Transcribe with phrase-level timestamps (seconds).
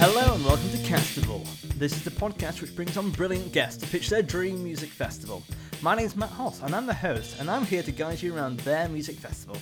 [0.00, 1.44] Hello and welcome to Castival.
[1.76, 5.42] This is the podcast which brings on brilliant guests to pitch their dream music festival.
[5.82, 8.36] My name is Matt Hoss and I'm the host, and I'm here to guide you
[8.36, 9.56] around their music festival.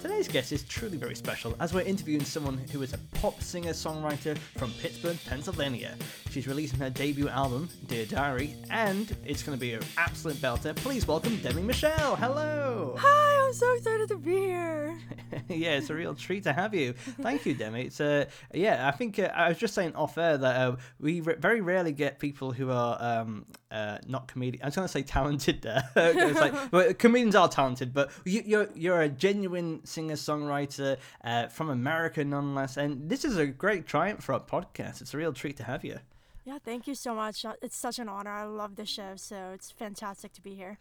[0.00, 3.72] Today's guest is truly very special as we're interviewing someone who is a pop singer
[3.72, 5.96] songwriter from Pittsburgh, Pennsylvania.
[6.30, 10.76] She's releasing her debut album, Dear Diary, and it's going to be an absolute belter.
[10.76, 12.14] Please welcome Demi Michelle.
[12.14, 12.94] Hello.
[12.96, 14.98] Hi, I'm so excited to be here.
[15.48, 16.92] yeah, it's a real treat to have you.
[16.92, 17.86] Thank you, Demi.
[17.86, 21.22] It's uh, yeah, I think uh, I was just saying off air that uh, we
[21.22, 24.62] re- very rarely get people who are um, uh, not comedian.
[24.62, 25.88] I was going to say talented there.
[25.96, 31.48] it's like well, comedians are talented, but you, you're you're a genuine singer songwriter uh,
[31.48, 32.76] from America, nonetheless.
[32.76, 35.00] And this is a great triumph for our podcast.
[35.00, 35.98] It's a real treat to have you.
[36.44, 37.44] Yeah, thank you so much.
[37.44, 38.30] Uh, It's such an honor.
[38.30, 40.78] I love the show, so it's fantastic to be here.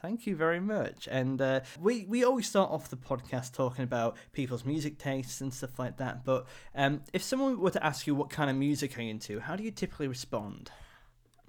[0.00, 1.08] Thank you very much.
[1.10, 5.52] And uh, we we always start off the podcast talking about people's music tastes and
[5.52, 6.24] stuff like that.
[6.24, 9.40] But um, if someone were to ask you what kind of music are you into,
[9.40, 10.70] how do you typically respond?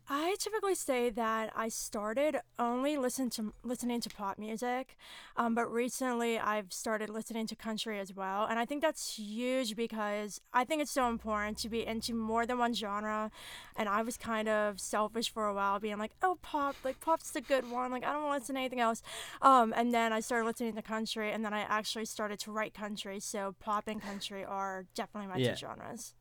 [0.07, 4.95] I typically say that I started only listen to listening to pop music,
[5.35, 9.75] um, but recently I've started listening to country as well, and I think that's huge
[9.75, 13.31] because I think it's so important to be into more than one genre.
[13.75, 17.31] And I was kind of selfish for a while, being like, "Oh, pop, like pop's
[17.31, 17.91] the good one.
[17.91, 19.01] Like I don't want to listen to anything else."
[19.41, 22.75] Um, and then I started listening to country, and then I actually started to write
[22.75, 23.19] country.
[23.19, 25.55] So pop and country are definitely my Yeah.
[25.55, 26.13] two genres.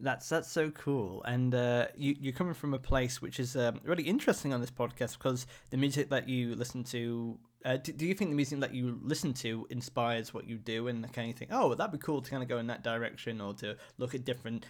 [0.00, 3.80] That's that's so cool, and uh, you you're coming from a place which is um,
[3.82, 7.38] really interesting on this podcast because the music that you listen to.
[7.64, 10.86] Uh, do, do you think the music that you listen to inspires what you do,
[10.86, 13.40] and kind of think, oh, that'd be cool to kind of go in that direction,
[13.40, 14.66] or to look at different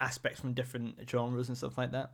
[0.00, 2.12] aspects from different genres and stuff like that?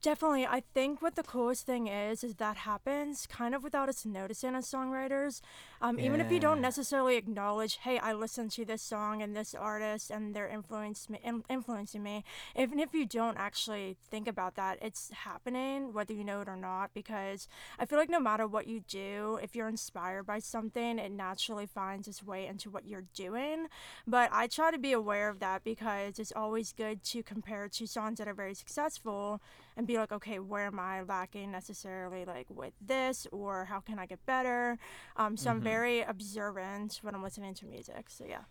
[0.00, 0.46] Definitely.
[0.46, 4.54] I think what the coolest thing is, is that happens kind of without us noticing
[4.54, 5.40] as songwriters.
[5.82, 9.56] Um, Even if you don't necessarily acknowledge, hey, I listened to this song and this
[9.56, 12.22] artist and they're influenced me, in- influencing me.
[12.56, 16.56] Even if you don't actually think about that, it's happening, whether you know it or
[16.56, 21.00] not, because I feel like no matter what you do, if you're inspired by something,
[21.00, 23.66] it naturally finds its way into what you're doing.
[24.06, 27.86] But I try to be aware of that because it's always good to compare two
[27.86, 29.40] songs that are very successful
[29.78, 33.98] and be like, okay, where am I lacking necessarily like with this, or how can
[33.98, 34.76] I get better?
[35.16, 38.10] Um, so I'm very observant when I'm listening to music.
[38.10, 38.42] So yeah.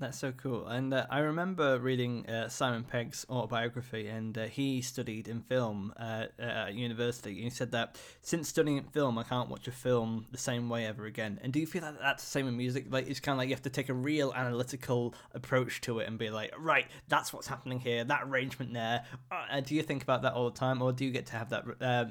[0.00, 0.68] That's so cool.
[0.68, 5.92] And uh, I remember reading uh, Simon Pegg's autobiography, and uh, he studied in film
[5.98, 7.30] at university.
[7.32, 10.86] And he said that since studying film, I can't watch a film the same way
[10.86, 11.40] ever again.
[11.42, 12.86] And do you feel that that's the same in music?
[12.88, 16.06] Like it's kind of like you have to take a real analytical approach to it
[16.06, 19.04] and be like, right, that's what's happening here, that arrangement there.
[19.32, 21.50] Uh, do you think about that all the time, or do you get to have
[21.50, 21.64] that?
[21.80, 22.04] Uh,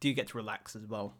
[0.00, 1.14] do you get to relax as well?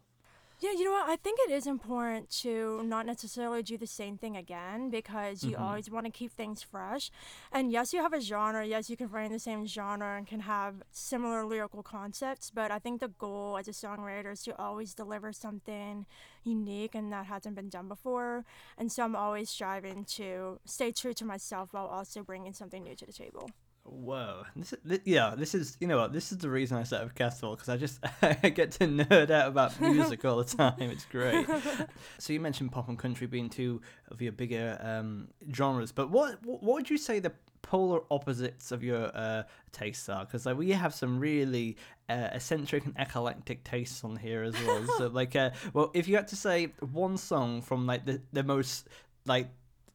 [0.61, 1.09] Yeah, you know what?
[1.09, 5.53] I think it is important to not necessarily do the same thing again because you
[5.53, 5.63] mm-hmm.
[5.63, 7.09] always want to keep things fresh.
[7.49, 8.65] And yes, you have a genre.
[8.65, 12.51] Yes, you can write in the same genre and can have similar lyrical concepts.
[12.53, 16.05] But I think the goal as a songwriter is to always deliver something
[16.43, 18.43] unique and that hasn't been done before.
[18.77, 22.95] And so I'm always striving to stay true to myself while also bringing something new
[22.95, 23.49] to the table.
[23.91, 26.83] Whoa, this is, thi- yeah, this is you know what this is the reason I
[26.83, 30.43] set up Castival because I just I get to nerd out about music all the
[30.43, 30.75] time.
[30.79, 31.47] It's great.
[32.17, 36.43] so you mentioned pop and country being two of your bigger um, genres, but what
[36.43, 40.25] what what would you say the polar opposites of your uh, tastes are?
[40.25, 41.77] Because like we have some really
[42.09, 44.85] uh, eccentric and eclectic tastes on here as well.
[44.97, 48.43] so like, uh, well, if you had to say one song from like the the
[48.43, 48.87] most
[49.25, 49.49] like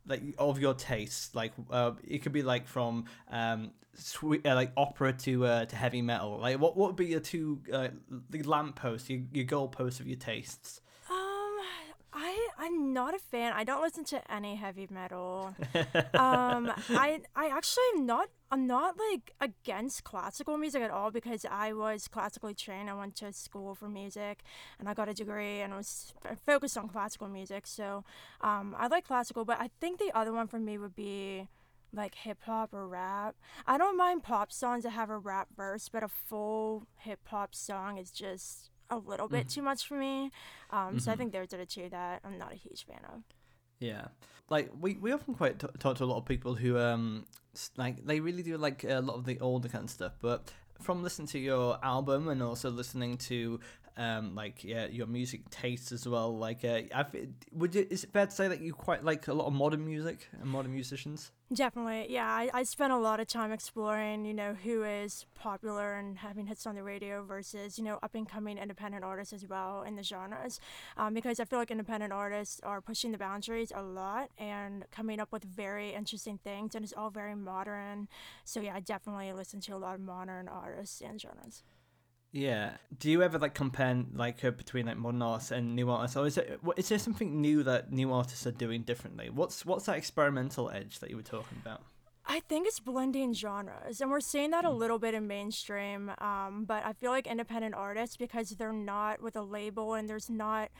[0.07, 4.73] like of your tastes like uh, it could be like from um sweet uh, like
[4.77, 7.89] opera to uh to heavy metal like what what would be your two uh,
[8.31, 11.59] the lampposts your, your goalposts of your tastes Um,
[12.17, 13.53] I I'm not a fan.
[13.55, 15.55] I don't listen to any heavy metal.
[16.15, 21.45] um, I I actually am not I'm not like against classical music at all because
[21.51, 22.89] I was classically trained.
[22.89, 24.45] I went to school for music
[24.79, 26.15] and I got a degree and I was
[26.47, 27.67] focused on classical music.
[27.67, 28.05] So,
[28.43, 31.49] um, I like classical, but I think the other one for me would be
[31.95, 33.37] like hip hop or rap.
[33.67, 37.55] I don't mind pop songs that have a rap verse, but a full hip hop
[37.55, 40.31] song is just a little bit too much for me.
[40.71, 43.23] Um, So I think those are the two that I'm not a huge fan of.
[43.81, 44.07] yeah
[44.51, 47.25] like we, we often quite t- talk to a lot of people who um
[47.77, 51.03] like they really do like a lot of the older kind of stuff but from
[51.03, 53.59] listening to your album and also listening to
[53.97, 57.11] um like yeah your music tastes as well like uh I've,
[57.53, 59.85] would you is it fair to say that you quite like a lot of modern
[59.85, 62.27] music and modern musicians Definitely, yeah.
[62.27, 66.47] I, I spent a lot of time exploring, you know, who is popular and having
[66.47, 69.95] hits on the radio versus, you know, up and coming independent artists as well in
[69.95, 70.59] the genres.
[70.97, 75.21] Um, because I feel like independent artists are pushing the boundaries a lot and coming
[75.21, 78.09] up with very interesting things, and it's all very modern.
[78.45, 81.63] So, yeah, I definitely listen to a lot of modern artists and genres.
[82.35, 82.73] Yeah.
[82.99, 86.27] Do you ever like compare like uh, between like modern artists and new artists, or
[86.27, 89.31] is it is there something new that new artists are doing differently?
[89.31, 91.83] What's what's that experimental edge that you were talking about?
[92.27, 94.77] I think it's blending genres, and we're seeing that a mm.
[94.77, 96.11] little bit in mainstream.
[96.19, 100.29] Um, but I feel like independent artists because they're not with a label, and there's
[100.29, 100.71] not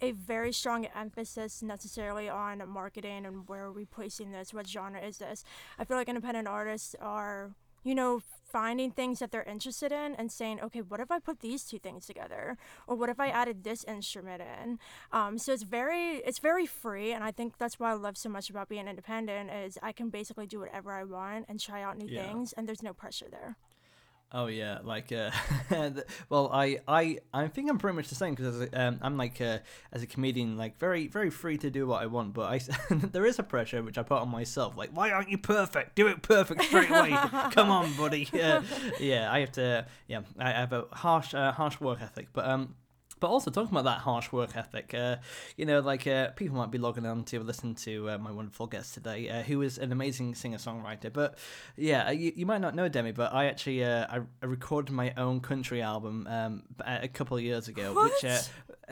[0.00, 5.00] a very strong emphasis necessarily on marketing and where are we placing this, what genre
[5.00, 5.44] is this.
[5.78, 7.52] I feel like independent artists are
[7.84, 8.20] you know,
[8.54, 11.78] finding things that they're interested in and saying, okay, what if I put these two
[11.78, 14.78] things together, or what if I added this instrument in?
[15.12, 18.28] Um, so it's very, it's very free, and I think that's why I love so
[18.28, 21.98] much about being independent is I can basically do whatever I want and try out
[21.98, 22.26] new yeah.
[22.26, 23.56] things, and there's no pressure there.
[24.36, 25.30] Oh yeah, like uh,
[26.28, 29.58] well, I I I think I'm pretty much the same because um, I'm like uh,
[29.92, 32.60] as a comedian, like very very free to do what I want, but I
[32.90, 35.94] there is a pressure which I put on myself, like why aren't you perfect?
[35.94, 37.10] Do it perfect straight away.
[37.52, 38.28] Come on, buddy.
[38.34, 38.62] Uh,
[38.98, 39.86] yeah, I have to.
[40.08, 42.74] Yeah, I have a harsh uh, harsh work ethic, but um
[43.24, 45.16] but also talking about that harsh work ethic, uh,
[45.56, 48.66] you know, like uh, people might be logging on to listen to uh, my wonderful
[48.66, 51.10] guest today, uh, who is an amazing singer songwriter.
[51.10, 51.38] But
[51.74, 54.92] yeah, uh, you, you might not know Demi, but I actually uh, I, I, recorded
[54.92, 58.12] my own country album um, a couple of years ago, what?
[58.22, 58.30] which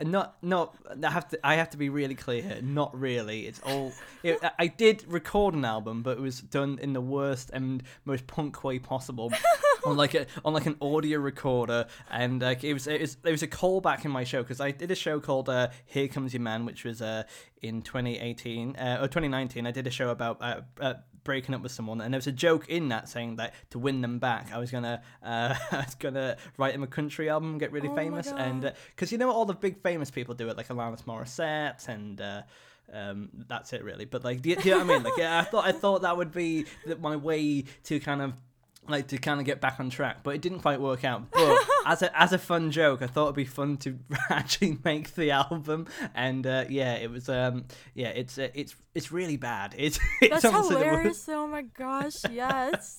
[0.01, 2.59] not not I have to I have to be really clear here.
[2.63, 3.45] Not really.
[3.45, 3.93] It's all.
[4.23, 8.25] It, I did record an album, but it was done in the worst and most
[8.25, 9.33] punk way possible.
[9.85, 13.31] on like a on like an audio recorder, and like it was it was, it
[13.31, 16.33] was a callback in my show because I did a show called uh, "Here Comes
[16.33, 17.23] Your Man," which was uh,
[17.61, 19.67] in 2018 uh, or 2019.
[19.67, 20.93] I did a show about uh, uh,
[21.23, 24.01] breaking up with someone, and there was a joke in that saying that to win
[24.01, 27.71] them back, I was gonna uh, I was gonna write them a country album, get
[27.71, 30.49] really oh famous, and because uh, you know what all the big famous people do
[30.49, 32.21] it, like Alanis Morissette and.
[32.21, 32.41] Uh,
[32.91, 35.03] um, that's it really, but like, do you, do you know what I mean?
[35.03, 36.65] Like, yeah, I thought I thought that would be
[36.99, 38.33] my way to kind of
[38.87, 41.23] like to kind of get back on track, but it didn't quite work out.
[41.33, 43.99] But as a as a fun joke, I thought it'd be fun to
[44.29, 47.27] actually make the album, and uh, yeah, it was.
[47.29, 49.75] Um, yeah, it's uh, it's it's really bad.
[49.83, 51.27] It's, it's that's hilarious.
[51.27, 52.97] Oh my gosh, yes.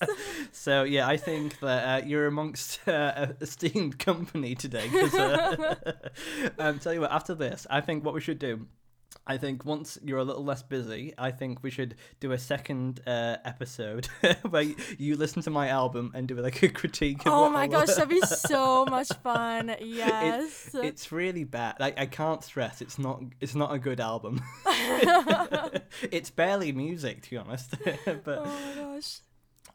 [0.52, 4.88] so yeah, I think that uh, you're amongst uh, esteemed company today.
[4.88, 5.92] Cause, uh,
[6.58, 8.66] um, tell you what, after this, I think what we should do
[9.26, 13.00] I think once you're a little less busy, I think we should do a second
[13.06, 14.06] uh, episode
[14.50, 14.66] where
[14.98, 17.22] you listen to my album and do like a critique.
[17.24, 19.74] oh my gosh, that'd be so much fun!
[19.80, 21.76] Yes, it, it's really bad.
[21.80, 23.22] Like I can't stress, it's not.
[23.40, 24.42] It's not a good album.
[26.10, 27.74] it's barely music, to be honest.
[28.24, 29.20] but oh my gosh.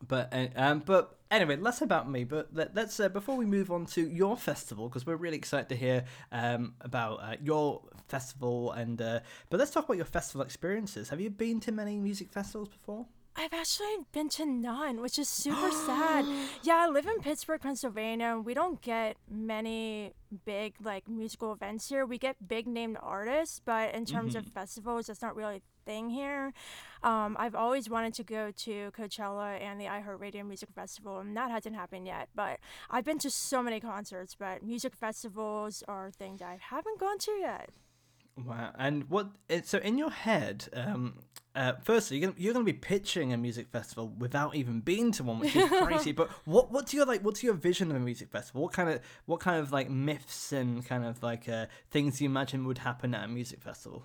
[0.08, 2.24] But uh, um, but anyway, less about me.
[2.24, 5.70] But let, us uh, before we move on to your festival, because we're really excited
[5.70, 9.20] to hear um about uh, your festival and uh,
[9.50, 11.10] but let's talk about your festival experiences.
[11.10, 13.06] Have you been to many music festivals before?
[13.36, 16.26] I've actually been to none, which is super sad.
[16.64, 18.38] Yeah, I live in Pittsburgh, Pennsylvania.
[18.38, 20.14] We don't get many
[20.46, 22.06] big like musical events here.
[22.06, 24.46] We get big named artists, but in terms mm-hmm.
[24.46, 26.54] of festivals, that's not really thing here.
[27.02, 31.50] Um, I've always wanted to go to Coachella and the iHeartRadio Music Festival, and that
[31.50, 32.30] hasn't happened yet.
[32.36, 32.60] But
[32.92, 37.32] I've been to so many concerts, but music festivals are things I haven't gone to
[37.32, 37.70] yet.
[38.38, 38.72] Wow.
[38.78, 39.30] And what?
[39.64, 41.16] So in your head, um,
[41.56, 45.24] uh, firstly, you're gonna, you're gonna be pitching a music festival without even being to
[45.24, 46.12] one, which is crazy.
[46.12, 47.22] but what what's your like?
[47.22, 48.62] What's your vision of a music festival?
[48.62, 52.30] What kind of what kind of like myths and kind of like uh, things you
[52.30, 54.04] imagine would happen at a music festival?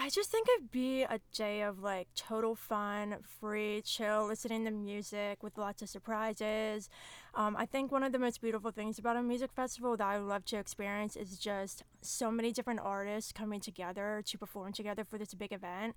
[0.00, 4.70] I just think it'd be a day of like total fun, free, chill, listening to
[4.70, 6.88] music with lots of surprises.
[7.34, 10.18] Um, I think one of the most beautiful things about a music festival that I
[10.18, 15.02] would love to experience is just so many different artists coming together to perform together
[15.02, 15.96] for this big event.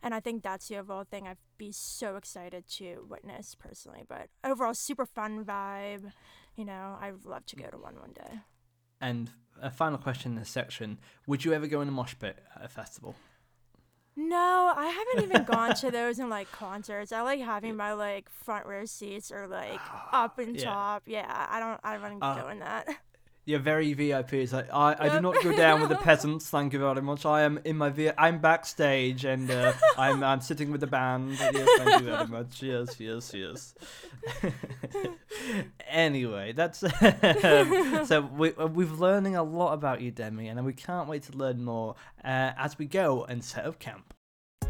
[0.00, 4.04] And I think that's the overall thing I'd be so excited to witness personally.
[4.08, 6.12] But overall, super fun vibe.
[6.54, 8.38] You know, I would love to go to one one day.
[9.00, 9.30] And
[9.60, 12.64] a final question in this section Would you ever go in a mosh pit at
[12.64, 13.16] a festival?
[14.16, 17.12] No, I haven't even gone to those in like concerts.
[17.12, 19.80] I like having my like front row seats or like
[20.12, 20.64] up and yeah.
[20.64, 21.02] top.
[21.06, 21.80] Yeah, I don't.
[21.82, 22.88] I don't uh, go in that.
[23.46, 24.34] You're very VIP.
[24.34, 26.48] It's like I, I do not go down with the peasants.
[26.48, 27.24] Thank you very much.
[27.24, 28.10] I am in my V.
[28.16, 31.32] I'm backstage and uh, I'm I'm sitting with the band.
[31.38, 32.62] Yes, thank you very much.
[32.62, 33.74] Yes, yes, yes.
[35.88, 40.72] anyway, that's um, so we uh, we've learning a lot about you, Demi, and we
[40.72, 44.14] can't wait to learn more uh, as we go and set up camp.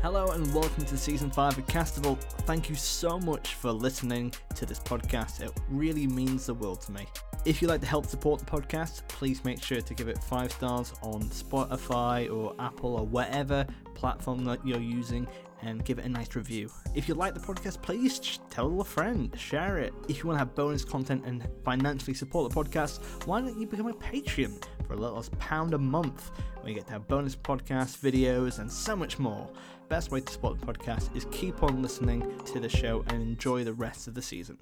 [0.02, 2.18] Hello and welcome to season five of Castival.
[2.46, 5.42] Thank you so much for listening to this podcast.
[5.42, 7.04] It really means the world to me.
[7.44, 10.52] If you'd like to help support the podcast, please make sure to give it five
[10.52, 15.28] stars on Spotify or Apple or whatever platform that you're using
[15.62, 16.70] and give it a nice review.
[16.94, 19.92] If you like the podcast, please tell a friend, share it.
[20.08, 23.66] If you want to have bonus content and financially support the podcast, why don't you
[23.66, 27.08] become a Patreon for a little as pound a month, where you get to have
[27.08, 29.48] bonus podcasts, videos, and so much more.
[29.88, 33.64] Best way to support the podcast is keep on listening to the show and enjoy
[33.64, 34.58] the rest of the season.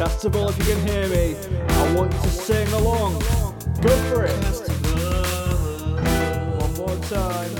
[0.00, 1.36] Castival, if you can hear me,
[1.68, 3.18] I want you to sing along.
[3.82, 4.89] Go for it.
[7.10, 7.50] One more time.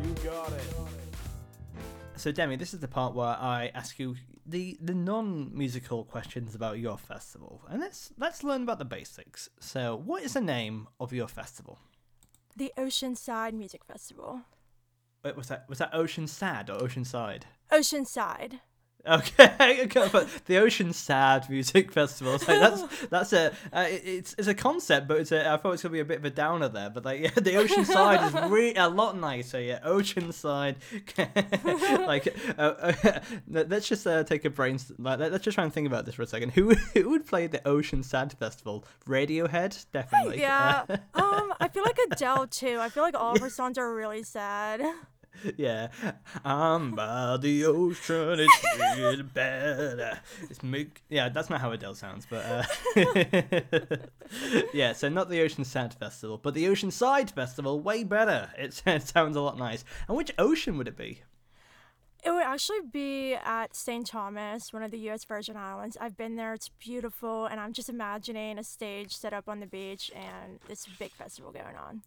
[0.00, 0.62] You got it.
[2.16, 4.14] So, Demi, this is the part where I ask you
[4.46, 9.48] the the non-musical questions about your festival, and let's let's learn about the basics.
[9.58, 11.78] So, what is the name of your festival?
[12.56, 14.42] The Oceanside Music Festival.
[15.24, 17.42] Wait, was that was that Ocean Sad or Oceanside?
[17.72, 18.60] Oceanside.
[19.06, 22.38] Okay, but the Ocean Sad Music Festival.
[22.38, 25.68] So that's that's a uh, it- it's it's a concept, but it's a, I thought
[25.68, 26.90] it was gonna be a bit of a downer there.
[26.90, 29.60] But like, yeah, the Ocean Side is really a lot nicer.
[29.60, 30.76] Yeah, Ocean Side.
[32.06, 32.92] like, uh, uh,
[33.48, 34.78] let's just uh, take a brain.
[34.98, 36.50] Like, let- let's just try and think about this for a second.
[36.50, 38.84] Who who would play the Ocean Sad Festival?
[39.06, 40.40] Radiohead, definitely.
[40.40, 40.84] Yeah.
[41.14, 42.78] um, I feel like Adele too.
[42.80, 44.82] I feel like all of her songs are really sad.
[45.56, 45.88] yeah.
[46.44, 50.20] I'm by the ocean, it's really bad.
[50.48, 53.96] It's make yeah, that's not how Adele sounds, but uh,
[54.74, 54.92] yeah.
[54.92, 58.50] So not the Ocean Sound Festival, but the Ocean Side Festival, way better.
[58.60, 59.84] It, sounds a lot nice.
[60.06, 61.22] And which ocean would it be?
[62.22, 64.06] It would actually be at St.
[64.06, 65.24] Thomas, one of the U.S.
[65.24, 65.96] Virgin Islands.
[65.98, 66.52] I've been there.
[66.52, 70.86] It's beautiful, and I'm just imagining a stage set up on the beach and this
[70.98, 72.02] big festival going on.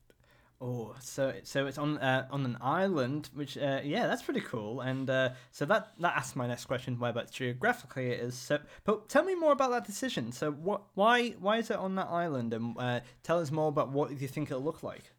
[0.66, 4.80] Oh, so so it's on uh, on an island, which uh, yeah, that's pretty cool.
[4.80, 8.36] And uh, so that that asks my next question: whereabouts geographically it is.
[8.36, 10.32] So, but tell me more about that decision.
[10.32, 12.54] So, what why why is it on that island?
[12.54, 15.12] And uh, tell us more about what you think it'll look like.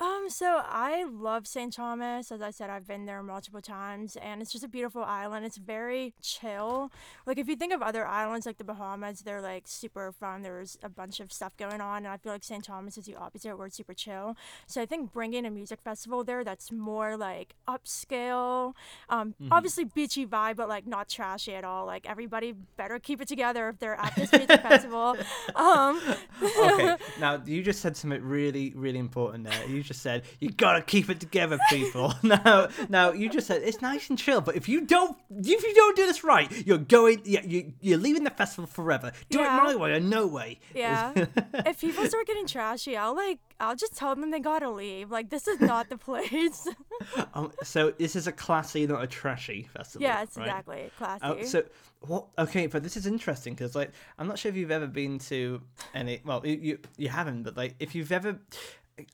[0.00, 1.72] Um, so I love St.
[1.72, 2.30] Thomas.
[2.30, 5.44] As I said, I've been there multiple times, and it's just a beautiful island.
[5.44, 6.92] It's very chill.
[7.26, 10.42] Like if you think of other islands like the Bahamas, they're like super fun.
[10.42, 12.62] There's a bunch of stuff going on, and I feel like St.
[12.62, 14.36] Thomas is the opposite, where it's super chill.
[14.66, 18.74] So I think bringing a music festival there that's more like upscale,
[19.08, 21.86] um, obviously beachy vibe, but like not trashy at all.
[21.86, 25.16] Like everybody better keep it together if they're at this music festival.
[25.54, 26.00] Um,
[26.42, 29.66] okay, now you just said something really, really important there.
[29.66, 32.14] You just said you gotta keep it together, people.
[32.22, 35.74] now, now you just said it's nice and chill, but if you don't, if you
[35.74, 39.12] don't do this right, you're going, you, you you're leaving the festival forever.
[39.30, 39.58] Do Yeah.
[39.60, 40.60] it my way or no way.
[40.74, 41.12] Yeah.
[41.66, 45.10] if people start getting trashy, I'll like I'll just tell them they gotta leave.
[45.10, 46.68] Like this is not the place.
[47.32, 50.02] Um, so this is a classy, not a trashy festival.
[50.02, 50.46] yes, right?
[50.46, 50.90] exactly.
[50.98, 51.24] Classy.
[51.24, 51.62] Oh, so
[52.00, 52.26] what?
[52.36, 55.60] Okay, but this is interesting because like I'm not sure if you've ever been to
[55.94, 56.20] any.
[56.24, 58.40] Well, you you, you haven't, but like if you've ever.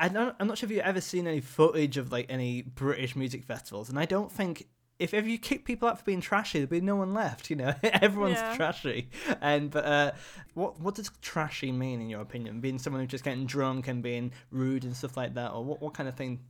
[0.00, 3.16] I don't, I'm not sure if you've ever seen any footage of like any British
[3.16, 4.66] music festivals, and I don't think
[4.98, 7.50] if ever you kick people out for being trashy, there'd be no one left.
[7.50, 8.56] You know, everyone's Yeah.
[8.56, 9.10] trashy.
[9.40, 10.12] And but uh,
[10.54, 12.60] what what does trashy mean in your opinion?
[12.60, 15.82] Being someone who's just getting drunk and being rude and stuff like that, or what
[15.82, 16.40] what kind of thing?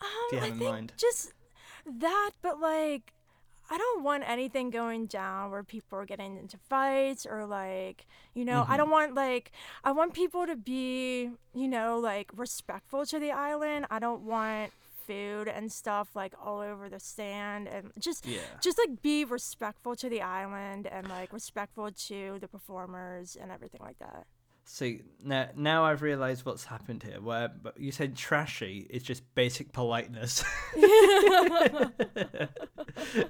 [0.00, 0.92] um, do you I have in think mind?
[0.96, 1.32] just
[1.86, 3.12] that, but like
[3.72, 8.44] I don't want anything going down where people are getting into fights or like, you
[8.44, 8.72] know, Mm-hmm.
[8.72, 9.50] I don't want like
[9.82, 13.86] I want people to be, you know, like respectful to the island.
[13.90, 14.72] I don't want
[15.06, 18.40] food and stuff like all over the sand and just Yeah.
[18.60, 23.80] just like be respectful to the island and like respectful to the performers and everything
[23.82, 24.26] like that.
[24.64, 27.20] See now, now I've realised what's happened here.
[27.20, 30.44] Where but you said trashy is just basic politeness.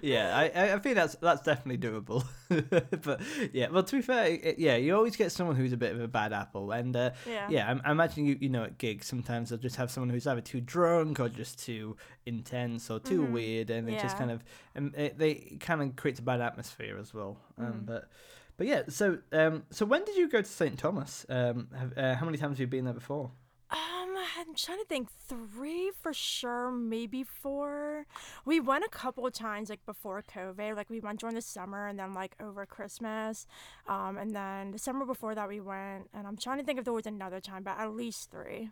[0.03, 2.25] yeah, I, I think that's that's definitely doable.
[3.03, 3.21] but
[3.53, 6.01] yeah, well to be fair, it, yeah, you always get someone who's a bit of
[6.01, 7.47] a bad apple, and uh, Yeah.
[7.49, 10.27] yeah, I, I imagine you you know at gigs sometimes they'll just have someone who's
[10.27, 11.97] either too drunk or just too
[12.27, 14.45] intense or too weird, and it just kind of
[14.77, 17.39] um, it, they kind of creates a bad atmosphere as well.
[17.59, 18.09] Um, but.
[18.57, 21.27] But yeah, so um, so when did you go to St Thomas?
[21.29, 23.31] Um, have, uh, how many times have you been there before?
[23.71, 25.09] Um, I'm trying to think.
[25.11, 28.07] Three for sure, maybe four.
[28.45, 30.77] We went a couple of times like before COVID.
[30.77, 33.47] Like we went during the summer and then like over Christmas.
[33.89, 36.11] Um, and then the summer before that we went.
[36.13, 38.71] And I'm trying to think if there was another time, but at least three.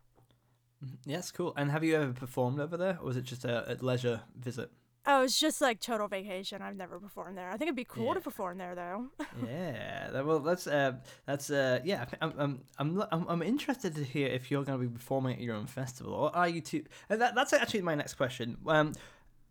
[1.07, 1.55] Yes, cool.
[1.57, 4.71] And have you ever performed over there, or was it just a, a leisure visit?
[5.13, 6.63] Oh, it's just like total vacation.
[6.63, 7.49] I've never performed there.
[7.49, 8.15] I think it'd be cool Yeah.
[8.15, 9.07] to perform there though.
[9.47, 10.21] yeah.
[10.21, 10.93] Well, that's uh,
[11.27, 12.05] that's uh, yeah.
[12.23, 15.41] I'm I'm I'm I'm, I'm interested to hear if you're going to be performing at
[15.41, 16.85] your own festival, or are you too?
[17.09, 18.57] And that, that's actually my next question.
[18.67, 18.93] Um,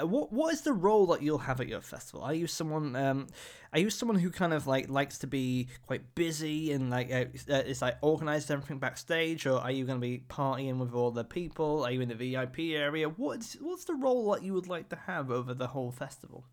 [0.05, 2.21] what what is the role that you'll have at your festival?
[2.21, 3.27] Are you someone um,
[3.73, 7.25] are you someone who kind of like likes to be quite busy and like uh,
[7.49, 11.11] uh, is like organized everything backstage, or are you going to be partying with all
[11.11, 11.85] the people?
[11.85, 13.09] Are you in the VIP area?
[13.09, 16.45] What's what's the role that you would like to have over the whole festival?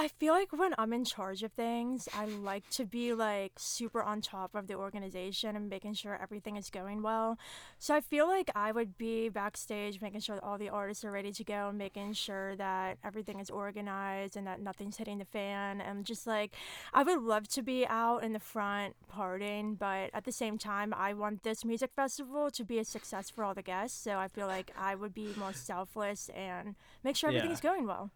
[0.00, 4.02] I feel like when I'm in charge of things, I like to be like super
[4.02, 7.36] on top of the organization and making sure everything is going well.
[7.78, 11.10] So I feel like I would be backstage making sure that all the artists are
[11.10, 15.26] ready to go and making sure that everything is organized and that nothing's hitting the
[15.26, 15.82] fan.
[15.82, 16.56] And just like,
[16.94, 20.94] I would love to be out in the front partying, but at the same time,
[20.96, 24.02] I want this music festival to be a success for all the guests.
[24.02, 27.54] So I feel like I would be more selfless and make sure everything Yeah.
[27.54, 28.10] is going well.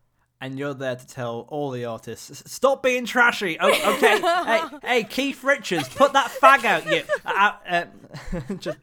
[0.45, 3.57] And you're there to tell all the artists, stop being trashy.
[3.59, 6.85] Oh, okay, hey, hey, Keith Richards, put that fag out.
[6.85, 7.85] You, uh, uh,
[8.59, 8.77] just,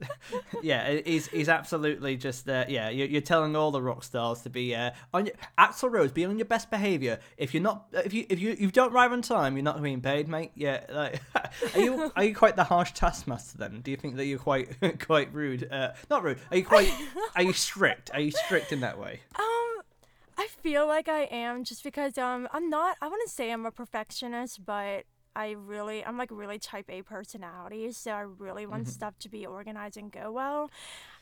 [0.63, 2.89] yeah, he's he's absolutely just, uh, yeah.
[2.89, 6.25] You're, you're telling all the rock stars to be uh, on your Axl Rose, be
[6.25, 7.19] on your best behavior.
[7.37, 9.79] If you're not, if you if you if you don't arrive on time, you're not
[9.83, 10.53] being paid, mate.
[10.55, 11.21] Yeah, like,
[11.75, 13.81] are you are you quite the harsh taskmaster then?
[13.81, 15.71] Do you think that you're quite quite rude?
[15.71, 16.39] Uh, not rude.
[16.49, 16.91] Are you quite?
[17.35, 18.09] Are you strict?
[18.15, 19.19] Are you strict in that way?
[19.37, 19.81] Um,
[20.41, 23.71] I feel like I am just because um I'm not I wouldn't say I'm a
[23.71, 25.03] perfectionist, but
[25.35, 29.45] I really I'm like really type A personality, so I really want stuff to be
[29.45, 30.71] organized and go well.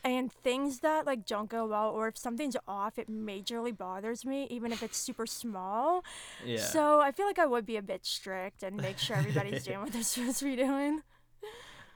[0.05, 4.47] And things that like don't go well or if something's off, it majorly bothers me,
[4.49, 6.05] even if it's super small.
[6.45, 6.59] Yeah.
[6.59, 9.81] So I feel like I would be a bit strict and make sure everybody's doing
[9.81, 11.01] what they're supposed to be doing.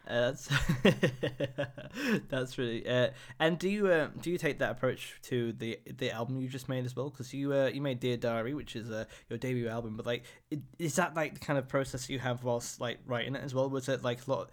[0.07, 0.50] Uh, that's
[2.29, 2.88] that's really.
[2.88, 6.48] Uh, and do you uh, do you take that approach to the the album you
[6.48, 7.10] just made as well?
[7.10, 10.24] Because you uh, you made Dear Diary, which is uh, your debut album, but like,
[10.51, 13.53] i- is that like the kind of process you have whilst like writing it as
[13.53, 13.69] well?
[13.69, 14.50] Was it like a lot?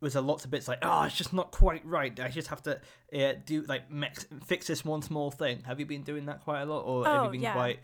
[0.00, 2.18] Was there lots of bits like, oh, it's just not quite right.
[2.20, 2.80] I just have to
[3.14, 5.62] uh, do like mix, fix this one small thing.
[5.66, 7.52] Have you been doing that quite a lot, or have Oh, you been yeah.
[7.52, 7.80] quite?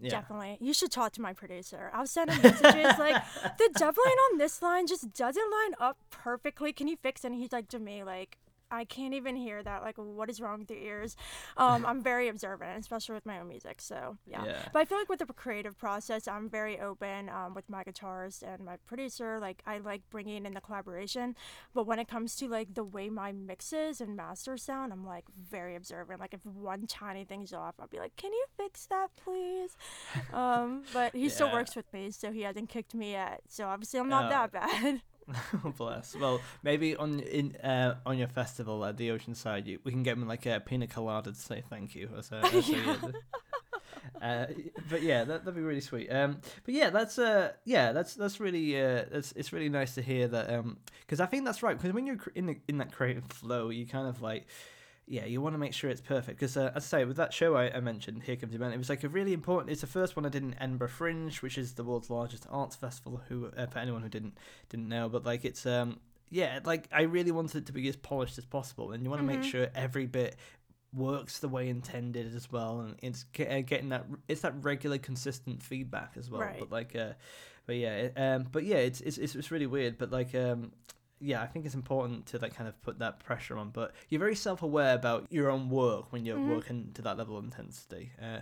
[0.00, 0.10] Yeah.
[0.10, 0.58] Definitely.
[0.60, 1.90] You should talk to my producer.
[1.92, 3.22] I'll send him messages like
[3.58, 6.72] the doubling on this line just doesn't line up perfectly.
[6.72, 7.28] Can you fix it?
[7.32, 8.38] And he's like to me, like,
[8.70, 9.82] I can't even hear that.
[9.82, 11.16] Like, what is wrong with your ears?
[11.56, 13.80] Um, I'm very observant, especially with my own music.
[13.80, 14.44] So yeah.
[14.44, 14.58] Yeah.
[14.72, 18.42] But I feel like with the creative process, I'm very open um, with my guitarist
[18.42, 19.38] and my producer.
[19.40, 21.34] Like, I like bringing in the collaboration.
[21.74, 25.24] But when it comes to like the way my mixes and masters sound, I'm like
[25.50, 26.20] very observant.
[26.20, 29.76] Like, if one tiny thing's off, I'll be like, "Can you fix that, please?"
[30.32, 33.40] um, but he still works with me, so he hasn't kicked me yet.
[33.48, 34.28] So obviously, I'm not Oh.
[34.30, 35.02] that bad.
[35.76, 36.16] Bless.
[36.16, 40.16] Well, maybe on in uh, on your festival at the Oceanside, you, we can get
[40.16, 42.08] him like a pina colada to say thank you.
[42.16, 43.12] As a, as a,
[44.22, 44.46] uh,
[44.88, 46.08] but yeah, that that'd be really sweet.
[46.08, 50.02] Um, but yeah, that's uh, yeah, that's that's really uh, that's it's really nice to
[50.02, 50.52] hear that.
[50.52, 51.76] Um, because I think that's right.
[51.76, 54.46] Because when you're in the, in that creative flow, you kind of like.
[55.10, 57.32] Yeah, you want to make sure it's perfect because, uh, as I say, with that
[57.32, 59.70] show I, I mentioned, Here Comes the Man, it was like a really important.
[59.72, 62.76] It's the first one I did in Edinburgh Fringe, which is the world's largest arts
[62.76, 63.22] festival.
[63.28, 64.36] Who, uh, for anyone who didn't
[64.68, 67.96] didn't know, but like it's um yeah, like I really wanted it to be as
[67.96, 69.50] polished as possible, and you want to make Mhm.
[69.50, 70.36] sure every bit
[70.92, 75.62] works the way intended as well, and it's uh, getting that it's that regular, consistent
[75.62, 76.42] feedback as well.
[76.42, 76.58] Right.
[76.58, 77.12] But like, uh,
[77.64, 80.72] but yeah, um, but yeah, it's it's it's it's really weird, but like um.
[81.20, 84.20] Yeah, I think it's important to like kind of put that pressure on, but you're
[84.20, 86.48] very self-aware about your own work when you're Mhm.
[86.48, 88.12] working to that level of intensity.
[88.22, 88.40] Uh,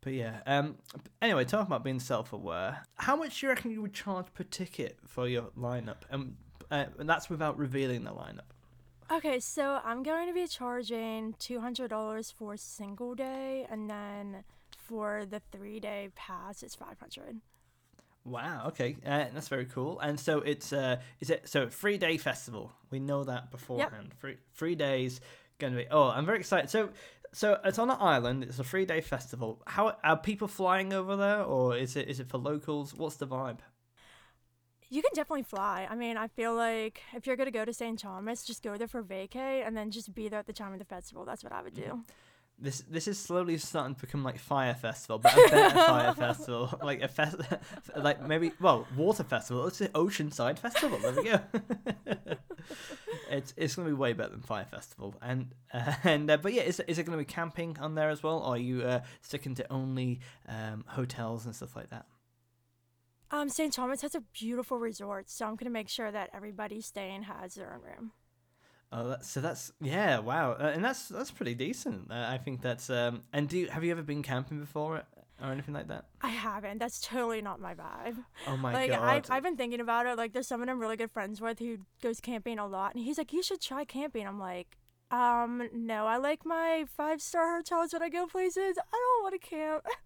[0.00, 0.40] but yeah.
[0.46, 0.78] Um.
[1.22, 4.98] Anyway, talking about being self-aware, how much do you reckon you would charge per ticket
[5.06, 5.98] for your lineup?
[6.10, 6.36] Um,
[6.70, 8.48] uh, and that's without revealing the lineup.
[9.12, 13.90] Okay, so I'm going to be charging two hundred dollars for a single day, and
[13.90, 17.40] then for the three day pass, it's five hundred.
[18.24, 18.66] Wow.
[18.68, 18.96] Okay.
[19.04, 19.98] Uh, that's very cool.
[20.00, 22.72] And so it's uh, is it so three day festival?
[22.90, 24.14] We know that beforehand.
[24.20, 25.20] Three three days.
[25.58, 25.86] Going to be.
[25.90, 26.70] Oh, I'm very excited.
[26.70, 26.90] So.
[27.32, 28.42] So it's on an island.
[28.42, 29.62] It's a three-day festival.
[29.64, 32.92] How are people flying over there, or is it is it for locals?
[32.92, 33.60] What's the vibe?
[34.88, 35.86] You can definitely fly.
[35.88, 37.96] I mean, I feel like if you're gonna go to St.
[37.96, 40.80] Thomas, just go there for vacay and then just be there at the time of
[40.80, 41.24] the festival.
[41.24, 42.02] That's what I would do.
[42.62, 46.78] This this is slowly starting to become like Fire Festival, but a better Fire Festival,
[46.82, 47.36] like a fest,
[47.96, 49.66] like maybe well Water Festival.
[49.66, 50.98] It's an Oceanside Festival.
[50.98, 51.40] There we go.
[53.30, 56.62] it's it's gonna be way better than Fire Festival, and uh, and uh, but yeah,
[56.62, 59.54] is is it gonna be camping on there as well, or are you uh, sticking
[59.54, 62.04] to only um, hotels and stuff like that?
[63.30, 63.72] Um, St.
[63.72, 67.72] Thomas has a beautiful resort, so I'm gonna make sure that everybody staying has their
[67.72, 68.12] own room.
[68.92, 72.10] Oh, that, so that's yeah, wow, uh, and that's that's pretty decent.
[72.10, 73.22] Uh, I think that's um.
[73.32, 75.02] And do you, have you ever been camping before?
[75.42, 76.04] or anything like that?
[76.20, 76.78] I haven't.
[76.78, 78.16] That's totally not my vibe.
[78.46, 79.00] Oh my like god!
[79.02, 80.16] I've, I've been thinking about it.
[80.16, 83.18] Like there's someone I'm really good friends with who goes camping a lot, and he's
[83.18, 84.26] like, you should try camping.
[84.26, 84.76] I'm like,
[85.10, 88.76] um, no, I like my five star hotels when I go places.
[88.78, 89.86] I don't want to camp.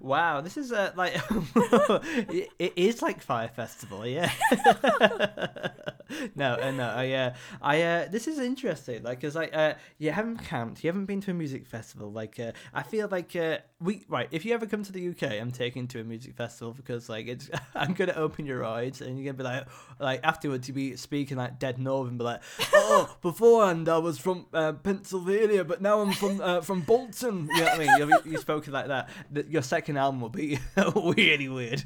[0.00, 1.14] Wow, this is uh, like
[1.56, 4.30] it, it is like Fire Festival, yeah.
[6.34, 9.02] no, uh, no, I, uh, I, uh, this is interesting.
[9.02, 12.10] Like, cause like, uh, you haven't camped, you haven't been to a music festival.
[12.10, 14.28] Like, uh, I feel like, uh, we right.
[14.30, 17.26] If you ever come to the UK, I'm taking to a music festival because like
[17.26, 19.66] it's, I'm gonna open your eyes and you're gonna be like,
[19.98, 24.46] like afterwards you be speaking like dead Northern, be like, oh, beforehand I was from
[24.52, 27.48] uh, Pennsylvania, but now I'm from uh, from Bolton.
[27.52, 27.90] You know what I mean?
[27.98, 29.08] You, you spoken like that.
[29.48, 31.84] Your second album will be really weird.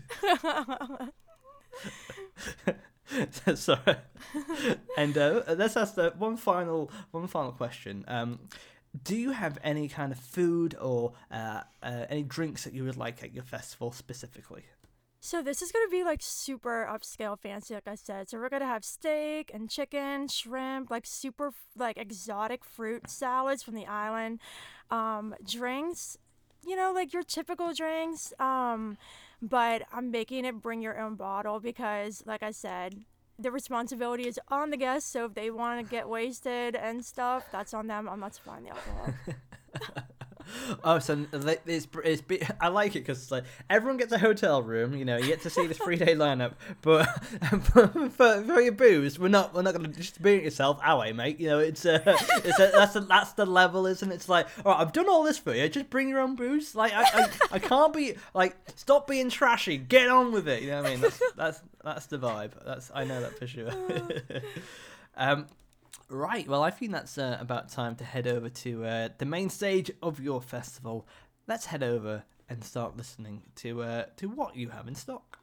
[3.54, 3.96] Sorry.
[4.96, 8.04] And uh, let's ask the one final one final question.
[8.08, 8.40] Um,
[9.02, 12.96] do you have any kind of food or uh, uh, any drinks that you would
[12.96, 14.64] like at your festival specifically?
[15.20, 18.28] So this is gonna be like super upscale fancy, like I said.
[18.28, 23.74] So we're gonna have steak and chicken, shrimp, like super like exotic fruit salads from
[23.74, 24.40] the island,
[24.90, 26.16] um, drinks,
[26.64, 28.32] you know, like your typical drinks.
[28.38, 28.98] Um,
[29.42, 33.04] but I'm making it bring your own bottle because, like I said,
[33.38, 35.10] the responsibility is on the guests.
[35.10, 38.08] So if they want to get wasted and stuff, that's on them.
[38.08, 39.14] I'm not supplying the alcohol.
[40.84, 42.22] Oh, so it's, it's,
[42.60, 44.94] I like it because like everyone gets a hotel room.
[44.94, 47.04] You know, you get to see this three day lineup, but
[47.62, 51.40] for, for your booze, we're not we're not going to distribute yourself, are we, mate?
[51.40, 52.00] You know, it's uh,
[52.44, 54.14] it's a, that's a, that's the level, isn't it?
[54.14, 55.68] It's like, all right, I've done all this for you.
[55.68, 56.74] Just bring your own booze.
[56.74, 59.78] Like, I, I, I can't be like, stop being trashy.
[59.78, 60.62] Get on with it.
[60.62, 61.00] You know what I mean?
[61.00, 62.52] That's that's that's the vibe.
[62.64, 63.70] That's I know that for sure.
[65.16, 65.46] um,
[66.08, 69.50] Right, well, I think that's uh, about time to head over to uh, the main
[69.50, 71.06] stage of your festival.
[71.48, 75.38] Let's head over and start listening to uh, to what you have in stock.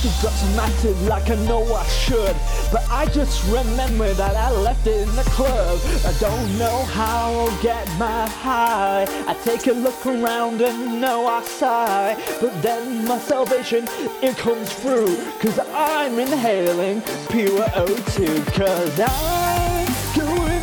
[0.00, 2.34] To drop some acid like I know I should.
[2.72, 5.78] But I just remember that I left it in the club.
[6.06, 9.04] I don't know how I'll get my high.
[9.28, 12.16] I take a look around and know I sigh.
[12.40, 13.84] But then my salvation,
[14.22, 15.16] it comes through.
[15.38, 19.86] Cause I'm inhaling pure O2 Cause I'm
[20.18, 20.62] going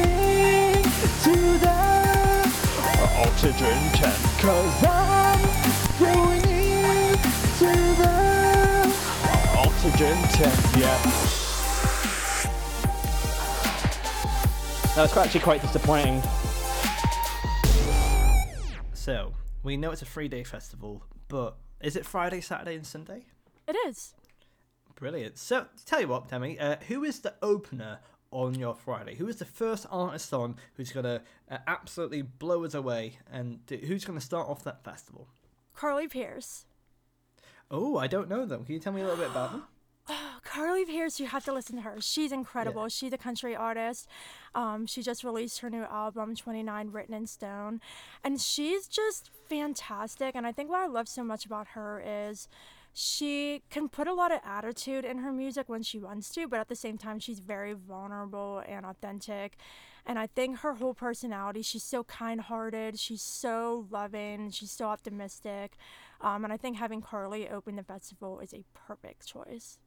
[0.73, 2.51] into the
[3.21, 5.26] oxygen tank Cause I'm
[9.99, 10.95] 110, yeah.
[14.93, 16.21] That was actually quite disappointing.
[18.93, 19.33] So,
[19.63, 23.25] we know it's a three day festival, but is it Friday, Saturday, and Sunday?
[23.67, 24.13] It is.
[24.93, 25.39] Brilliant.
[25.39, 27.97] So, tell you what, Demi, uh, who is the opener
[28.29, 29.15] on your Friday?
[29.15, 33.65] Who is the first artist on who's going to uh, absolutely blow us away and
[33.65, 35.27] do, who's going to start off that festival?
[35.73, 36.65] Carly Pearce.
[37.71, 38.63] Oh, I don't know them.
[38.63, 39.63] Can you tell me a little bit about them?
[40.09, 41.97] Oh, Carly Pearce, you have to listen to her.
[41.99, 42.83] She's incredible.
[42.83, 42.87] Yeah.
[42.89, 44.07] She's a country artist.
[44.55, 47.81] Um, she just released her new album, 29 Written in Stone.
[48.23, 50.35] And she's just fantastic.
[50.35, 52.47] And I think what I love so much about her is
[52.93, 56.59] she can put a lot of attitude in her music when she wants to, but
[56.59, 59.55] at the same time, she's very vulnerable and authentic.
[60.03, 64.85] And I think her whole personality, she's so kind hearted, she's so loving, she's so
[64.85, 65.75] optimistic.
[66.21, 69.77] Um, and I think having Carly open the festival is a perfect choice.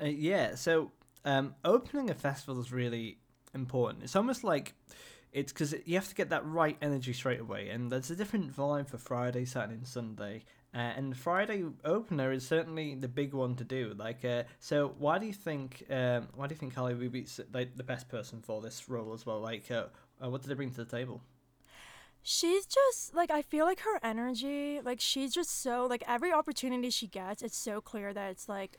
[0.00, 0.92] Uh, yeah, so
[1.24, 3.18] um, opening a festival is really
[3.54, 4.04] important.
[4.04, 4.74] It's almost like
[5.32, 8.54] it's because you have to get that right energy straight away, and there's a different
[8.54, 10.44] vibe for Friday, Saturday, and Sunday.
[10.72, 13.92] Uh, and Friday opener is certainly the big one to do.
[13.96, 15.84] Like, uh, so why do you think?
[15.90, 19.12] Um, why do you think Carly would be like the best person for this role
[19.12, 19.40] as well?
[19.40, 19.86] Like, uh,
[20.22, 21.20] uh what did they bring to the table?
[22.22, 26.90] she's just like I feel like her energy, like she's just so like every opportunity
[26.90, 28.78] she gets, it's so clear that it's like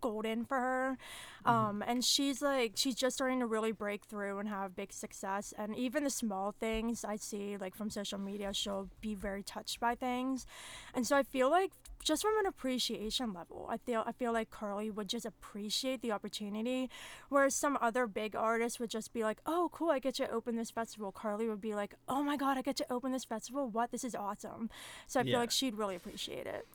[0.00, 0.98] golden for her.
[1.46, 1.50] Mm-hmm.
[1.50, 5.52] Um, and she's like she's just starting to really break through and have big success.
[5.56, 9.80] And even the small things I see like from social media, she'll be very touched
[9.80, 10.46] by things.
[10.94, 11.72] And so I feel like
[12.04, 16.12] just from an appreciation level, I feel I feel like Carly would just appreciate the
[16.12, 16.88] opportunity,
[17.28, 20.56] whereas some other big artists would just be like, "Oh, cool, I get to open
[20.56, 23.68] this festival." Carly would be like, "Oh my god, I get to open this festival!
[23.68, 23.90] What?
[23.90, 24.70] This is awesome!"
[25.06, 26.66] So I feel like she'd really appreciate it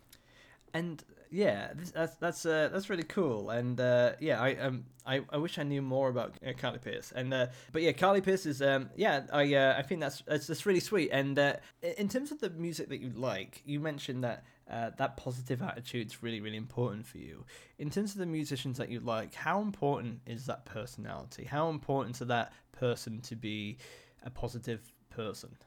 [0.73, 3.49] and yeah, this, that's that's uh, that's really cool.
[3.49, 7.11] And uh, yeah, I um I, I wish I knew more about uh, Carly Pearce.
[7.15, 10.47] And uh, but yeah, Carly Pearce is um yeah I uh, I think that's that's,
[10.47, 11.09] that's really sweet.
[11.11, 11.55] And uh,
[11.97, 16.07] in terms of the music that you like, you mentioned that uh, that positive attitude
[16.07, 17.45] is really, really important for you.
[17.79, 21.45] In terms of the musicians that you like, how important is that personality?
[21.45, 23.77] How important to that person to be
[24.23, 25.57] a positive person?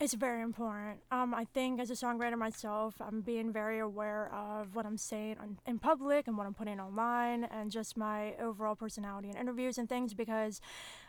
[0.00, 1.00] It's very important.
[1.10, 5.36] Um, I think as a songwriter myself, I'm being very aware of what I'm saying
[5.38, 9.76] on, in public and what I'm putting online, and just my overall personality in interviews
[9.76, 10.14] and things.
[10.14, 10.62] Because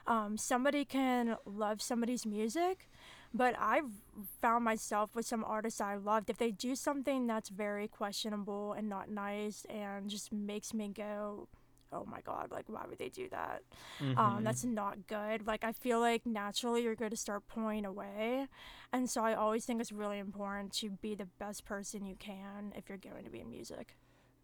[0.08, 2.90] um, somebody can love somebody's music,
[3.34, 3.92] but I've
[4.42, 6.30] found myself with some artists I loved.
[6.30, 11.48] If they do something that's very questionable and not nice, and just makes me go,
[11.92, 13.62] oh my god like why would they do that?
[14.00, 14.18] Mm-hmm.
[14.18, 15.46] um that's not good.
[15.46, 18.48] Like i feel like naturally you're going to start pulling away.
[18.94, 22.74] And so i always think it's really important to be the best person you can
[22.76, 23.96] if you're going to be in music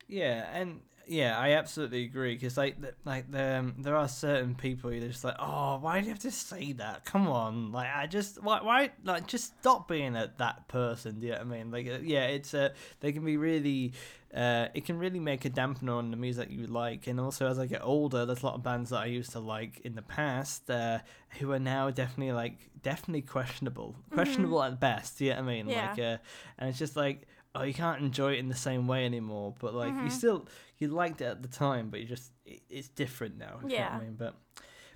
[0.08, 4.91] yeah, and yeah, I absolutely agree because like like the, um, there are certain people
[4.91, 7.06] you're just like, oh, why do you have to say that?
[7.06, 11.20] Come on, like I just why why like just stop being a, that person.
[11.20, 11.72] Do you know what I mean?
[11.72, 13.93] Like uh, yeah, it's uh, they can be really.
[14.36, 17.58] Uh, it can really make a dampener on the music you like, and also as
[17.58, 20.02] I get older, there's a lot of bands that I used to like in the
[20.02, 21.00] past uh,
[21.39, 24.15] who are now definitely like definitely questionable, mm-hmm.
[24.15, 25.17] questionable at best.
[25.17, 25.70] Do you know what I mean?
[25.70, 25.89] Yeah.
[25.89, 26.17] Like, uh,
[26.60, 29.74] and it's just like oh you can't enjoy it in the same way anymore but
[29.74, 30.06] like mm-hmm.
[30.06, 33.60] you still you liked it at the time but you just it, it's different now
[33.68, 34.36] yeah I mean but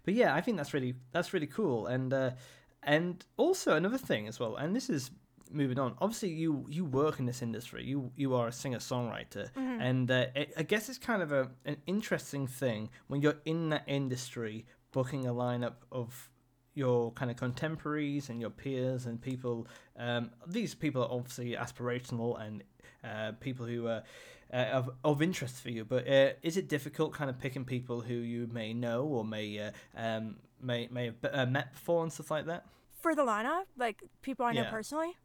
[0.03, 2.31] but yeah I think that's really that's really cool and uh
[2.83, 5.11] and also another thing as well and this is
[5.53, 9.51] moving on obviously you you work in this industry you you are a singer songwriter
[9.51, 9.81] mm-hmm.
[9.81, 13.69] and uh, it, i guess it's kind of a an interesting thing when you're in
[13.69, 16.29] that industry booking a lineup of
[16.73, 19.67] your kind of contemporaries and your peers and people.
[19.97, 22.63] Um, these people are obviously aspirational and
[23.03, 24.03] uh, people who are
[24.53, 25.85] uh, of, of interest for you.
[25.85, 29.59] But uh, is it difficult, kind of picking people who you may know or may
[29.59, 32.65] uh, um, may may have uh, met before and stuff like that?
[33.01, 34.69] For the lineup, like people I know yeah.
[34.69, 35.17] personally.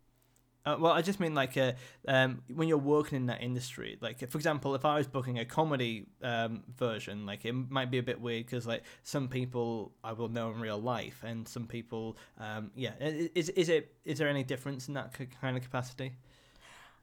[0.66, 1.72] Uh, well, I just mean like uh,
[2.08, 3.98] um, when you're working in that industry.
[4.00, 7.98] Like, for example, if I was booking a comedy um, version, like it might be
[7.98, 11.66] a bit weird because like some people I will know in real life, and some
[11.68, 12.92] people, um, yeah.
[13.00, 16.12] Is is it is there any difference in that kind of capacity?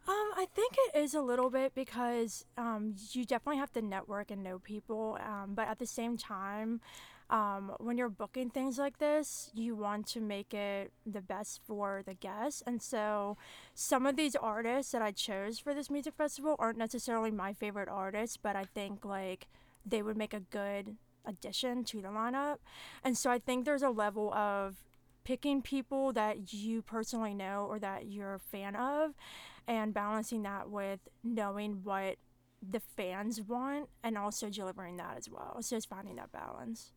[0.05, 4.31] Um, I think it is a little bit because um, you definitely have to network
[4.31, 6.81] and know people, um, but at the same time,
[7.29, 12.03] um, when you're booking things like this, you want to make it the best for
[12.05, 12.61] the guests.
[12.67, 13.37] And so,
[13.73, 17.87] some of these artists that I chose for this music festival aren't necessarily my favorite
[17.87, 19.47] artists, but I think like
[19.85, 22.57] they would make a good addition to the lineup.
[23.05, 24.75] And so, I think there's a level of
[25.23, 29.13] picking people that you personally know or that you're a fan of
[29.67, 32.17] and balancing that with knowing what
[32.71, 35.57] the fans want and also delivering that as well.
[35.61, 36.91] So it's finding that balance.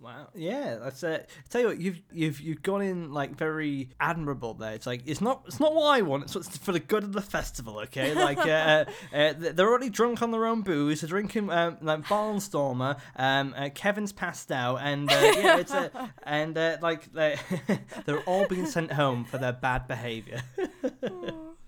[0.00, 0.28] Wow.
[0.34, 1.28] Yeah, that's it.
[1.28, 4.72] I tell you what, you've you've you've gone in like very admirable there.
[4.72, 6.22] It's like it's not it's not what I want.
[6.22, 7.80] It's what's for the good of the festival.
[7.80, 8.84] Okay, like uh, uh,
[9.14, 11.02] uh they're already drunk on their own booze.
[11.02, 12.98] They're drinking um, like Barnstormer.
[13.14, 15.90] Um, uh, Kevin's passed out, and uh, yeah, it's uh,
[16.22, 17.36] and like they
[18.06, 20.40] they're all being sent home for their bad behavior.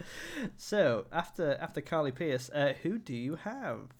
[0.56, 2.50] so after after Carly Pearce,
[2.82, 3.94] who do you have?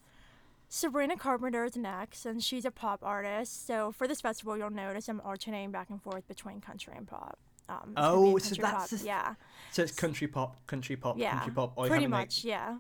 [0.69, 3.67] Sabrina Carpenter is next, and she's a pop artist.
[3.67, 7.39] So for this festival, you'll notice I'm alternating back and forth between country and pop.
[7.69, 9.01] Um, oh, so that's pop.
[9.05, 9.35] yeah.
[9.71, 11.75] So it's country pop, country pop, yeah, country pop.
[11.77, 12.79] Yeah, pretty much, yeah.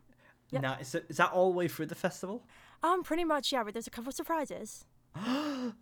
[0.52, 0.62] Yep.
[0.62, 2.42] Now, is, it, is that all the way through the festival?
[2.82, 3.62] Um, pretty much, yeah.
[3.62, 4.86] But there's a couple of surprises.
[5.16, 5.72] oh,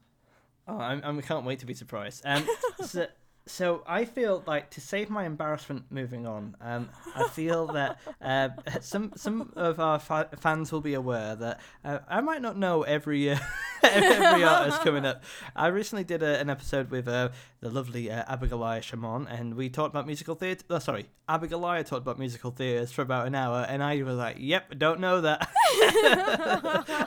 [0.69, 2.23] I'm, I'm, I can't wait to be surprised.
[2.25, 2.45] Um,
[2.85, 3.07] so,
[3.51, 8.51] so I feel like to save my embarrassment moving on, um, I feel that uh,
[8.81, 12.83] some some of our fa- fans will be aware that uh, I might not know
[12.83, 13.39] every uh,
[13.83, 15.23] every artist coming up.
[15.57, 19.69] I recently did a, an episode with uh, the lovely uh, Abigail Shamon, and we
[19.69, 20.65] talked about musical theatre.
[20.71, 24.37] Oh, sorry, Abigail talked about musical theatres for about an hour, and I was like,
[24.39, 25.47] "Yep, don't know that."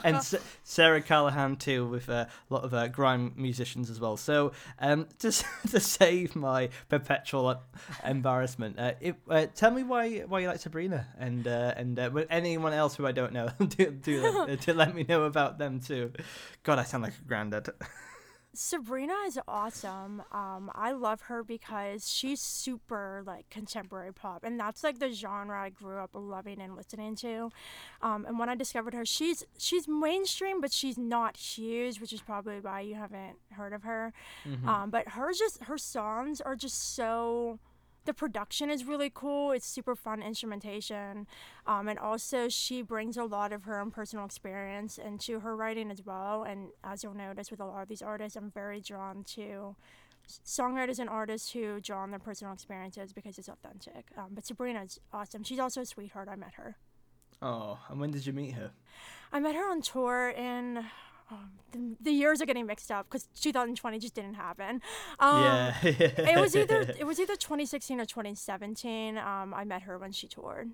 [0.04, 4.16] and S- Sarah Callahan too, with uh, a lot of uh, grime musicians as well.
[4.16, 7.60] So um, just to save my perpetual
[8.04, 8.92] embarrassment, uh,
[9.28, 13.06] uh, tell me why why you like Sabrina, and uh, and uh, anyone else who
[13.06, 16.12] I don't know, do, do to let me know about them too.
[16.62, 17.70] God, I sound like a granddad.
[18.54, 20.22] Sabrina is awesome.
[20.32, 25.60] Um, I love her because she's super like contemporary pop, and that's like the genre
[25.60, 27.50] I grew up loving and listening to.
[28.02, 32.20] Um, and when I discovered her, she's she's mainstream, but she's not huge, which is
[32.20, 34.12] probably why you haven't heard of her.
[34.46, 34.68] Mm-hmm.
[34.68, 37.58] Um, but her just her songs are just so
[38.04, 39.52] the production is really cool.
[39.52, 41.26] It's super fun instrumentation.
[41.66, 45.90] Um, and also, she brings a lot of her own personal experience into her writing
[45.90, 46.42] as well.
[46.42, 49.76] And as you'll notice with a lot of these artists, I'm very drawn to
[50.44, 54.06] songwriters and artists who draw on their personal experiences because it's authentic.
[54.16, 55.42] Um, but Sabrina's awesome.
[55.44, 56.28] She's also a sweetheart.
[56.30, 56.76] I met her.
[57.42, 58.70] Oh, and when did you meet her?
[59.32, 60.84] I met her on tour in.
[61.30, 64.82] Um, the, the years are getting mixed up because 2020 just didn't happen.
[65.18, 65.74] Um, yeah.
[65.82, 69.16] it was either it was either 2016 or 2017.
[69.18, 70.70] Um, I met her when she toured.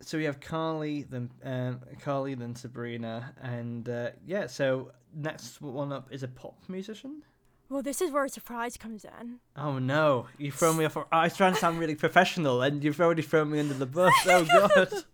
[0.00, 4.46] so we have Carly, then um, Carly, then Sabrina, and uh, yeah.
[4.48, 7.22] So next one up is a pop musician.
[7.70, 9.38] Well, this is where a surprise comes in.
[9.56, 10.96] Oh no, you throw me off.
[11.10, 14.12] I was trying to sound really professional, and you've already thrown me under the bus.
[14.26, 14.92] Oh god.